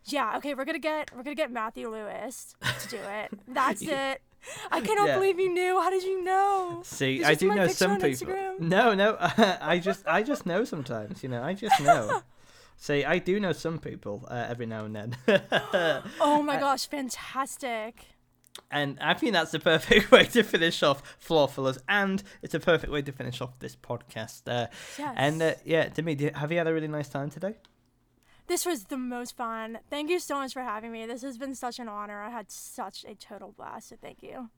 [0.04, 3.32] Yeah, okay, we're gonna get we're gonna get Matthew Lewis to do it.
[3.48, 4.22] That's it.
[4.72, 5.16] I cannot Yeah.
[5.16, 5.80] believe you knew.
[5.82, 6.82] How did you know?
[6.84, 8.28] See, I do know some people.
[8.34, 8.60] Instagram.
[8.60, 9.18] No, no,
[9.62, 11.24] I just I just know sometimes.
[11.24, 12.22] You know, I just know.
[12.80, 15.18] See, I do know some people uh, every now and then.
[16.22, 18.06] Oh my gosh, fantastic.
[18.72, 22.60] And I think that's the perfect way to finish off Floor Fillers, and it's a
[22.60, 24.42] perfect way to finish off this podcast.
[24.48, 24.68] Uh,
[24.98, 25.14] Yes.
[25.18, 27.56] And uh, yeah, Demi, have you had a really nice time today?
[28.48, 29.80] This was the most fun.
[29.90, 31.06] Thank you so much for having me.
[31.06, 32.22] This has been such an honor.
[32.22, 33.90] I had such a total blast.
[33.90, 34.50] So thank you.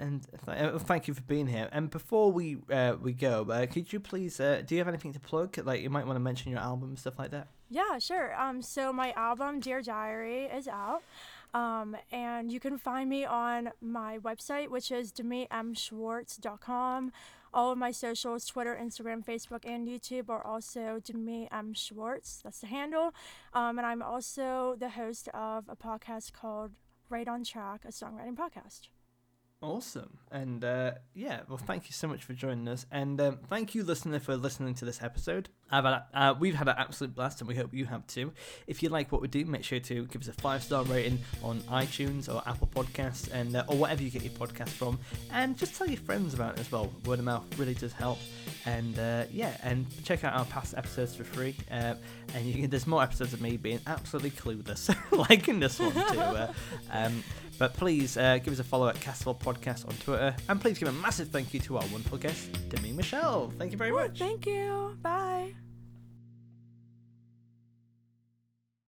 [0.00, 1.68] And th- uh, thank you for being here.
[1.72, 5.12] And before we uh, we go, uh, could you please, uh, do you have anything
[5.12, 5.58] to plug?
[5.64, 7.48] Like you might want to mention your album, and stuff like that.
[7.68, 8.40] Yeah, sure.
[8.40, 11.02] Um, so my album Dear Diary is out.
[11.54, 17.12] Um, and you can find me on my website, which is DemiMSchwartz.com.
[17.52, 21.74] All of my socials, Twitter, Instagram, Facebook, and YouTube are also Demi M.
[21.74, 22.40] Schwartz.
[22.42, 23.14] That's the handle.
[23.54, 26.72] Um, and I'm also the host of a podcast called
[27.08, 28.88] Right on Track, a songwriting podcast.
[29.60, 30.18] Awesome.
[30.30, 32.86] And uh, yeah, well, thank you so much for joining us.
[32.92, 35.48] And um, thank you, listener, for listening to this episode.
[35.68, 38.32] I've had uh, we've had an absolute blast, and we hope you have too.
[38.68, 41.18] If you like what we do, make sure to give us a five star rating
[41.42, 44.96] on iTunes or Apple Podcasts, and uh, or whatever you get your podcast from.
[45.32, 46.92] And just tell your friends about it as well.
[47.04, 48.18] Word of mouth really does help.
[48.64, 51.56] And uh, yeah, and check out our past episodes for free.
[51.68, 51.94] Uh,
[52.34, 54.94] and you can, there's more episodes of me being absolutely clueless,
[55.28, 56.20] like in this one too.
[56.20, 56.52] Uh,
[56.92, 57.24] um,
[57.58, 60.88] but please uh, give us a follow at Castle Podcast on Twitter, and please give
[60.88, 63.52] a massive thank you to our wonderful guest, Demi Michelle.
[63.58, 64.18] Thank you very much.
[64.18, 64.96] Thank you.
[65.02, 65.54] Bye.